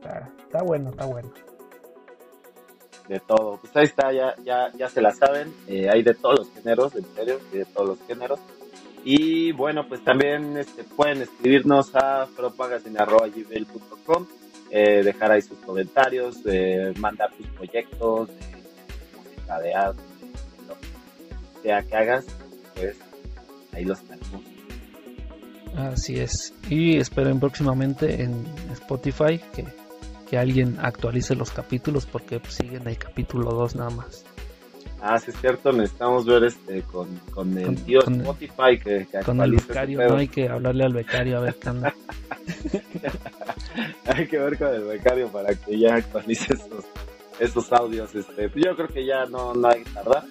está, 0.06 0.64
bueno, 0.64 0.90
está 0.90 1.06
bueno. 1.06 1.32
De 3.08 3.20
todo, 3.20 3.58
pues 3.58 3.76
ahí 3.76 3.86
está, 3.86 4.12
ya, 4.12 4.36
ya, 4.44 4.72
ya 4.76 4.90
se 4.90 5.00
la 5.02 5.12
saben, 5.12 5.54
eh, 5.68 5.88
hay 5.92 6.02
de 6.02 6.16
todos 6.16 6.40
los 6.40 6.52
géneros, 6.52 6.96
en 6.96 7.06
serio, 7.16 7.40
de 7.52 7.66
todos 7.66 7.90
los 7.90 8.08
géneros. 8.08 8.40
Y 9.04 9.52
bueno, 9.52 9.88
pues 9.88 10.04
también 10.04 10.58
este, 10.58 10.84
pueden 10.84 11.22
escribirnos 11.22 11.96
a 11.96 12.28
propagacine.com, 12.36 14.26
eh, 14.72 15.04
dejar 15.04 15.32
ahí 15.32 15.44
sus 15.44 15.60
comentarios, 15.60 16.38
eh, 16.46 16.94
mandar 16.98 17.32
sus 17.38 17.46
proyectos, 17.50 18.30
música 19.16 19.60
de 19.60 19.74
arte, 19.76 20.02
lo 20.68 20.74
que 20.80 21.62
sea 21.62 21.84
que 21.84 21.96
hagas, 21.96 22.26
pues 22.74 22.98
ahí 23.74 23.86
los 23.86 24.02
tenemos. 24.02 24.42
Así 25.78 26.20
es. 26.20 26.54
Y 26.70 26.98
esperen 26.98 27.40
próximamente 27.40 28.24
en 28.24 28.48
Spotify 28.72 29.40
que 29.54 29.66
que 30.36 30.40
alguien 30.40 30.78
actualice 30.82 31.34
los 31.34 31.50
capítulos 31.52 32.06
porque 32.06 32.42
pues, 32.42 32.56
siguen 32.56 32.86
el 32.90 32.98
capítulo 32.98 33.52
2 33.52 33.76
nada 33.78 33.90
más. 33.92 34.26
Ah, 35.02 35.18
sí 35.18 35.32
es 35.32 35.40
cierto, 35.40 35.72
necesitamos 35.72 36.26
ver 36.26 36.44
este 36.44 36.82
con, 36.82 37.08
con 37.32 37.58
el 37.58 37.82
tío 37.84 38.02
Spotify 38.02 38.78
que, 38.84 39.08
que 39.10 39.20
Con 39.20 39.40
el 39.40 39.52
becario, 39.52 40.06
no 40.10 40.18
hay 40.18 40.28
que 40.28 40.50
hablarle 40.50 40.84
al 40.84 40.94
becario 40.94 41.38
a 41.38 41.40
ver 41.40 41.56
qué 41.56 41.70
anda. 41.70 41.94
hay 44.08 44.28
que 44.28 44.38
ver 44.38 44.58
con 44.58 44.74
el 44.74 44.84
becario 44.84 45.30
para 45.30 45.56
que 45.56 45.80
ya 45.80 45.96
actualice 45.96 46.54
esos, 46.54 46.84
esos 47.40 47.72
audios. 47.72 48.14
Este, 48.14 48.52
yo 48.56 48.76
creo 48.76 48.88
que 48.90 49.06
ya 49.06 49.26
no, 49.28 49.54
no 49.54 49.70
hay 49.70 49.84
que 49.84 49.90
tardar. 49.92 50.26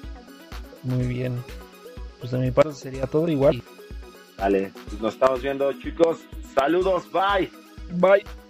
Muy 0.83 1.07
bien. 1.07 1.43
Pues 2.21 2.31
de 2.33 2.38
mi 2.40 2.51
parte 2.51 2.73
sería 2.73 3.07
todo 3.07 3.27
igual. 3.29 3.62
Vale, 4.37 4.71
pues 4.87 5.01
nos 5.01 5.14
estamos 5.14 5.40
viendo 5.40 5.73
chicos. 5.75 6.19
Saludos, 6.55 7.05
bye. 7.11 7.51
Bye. 7.93 8.43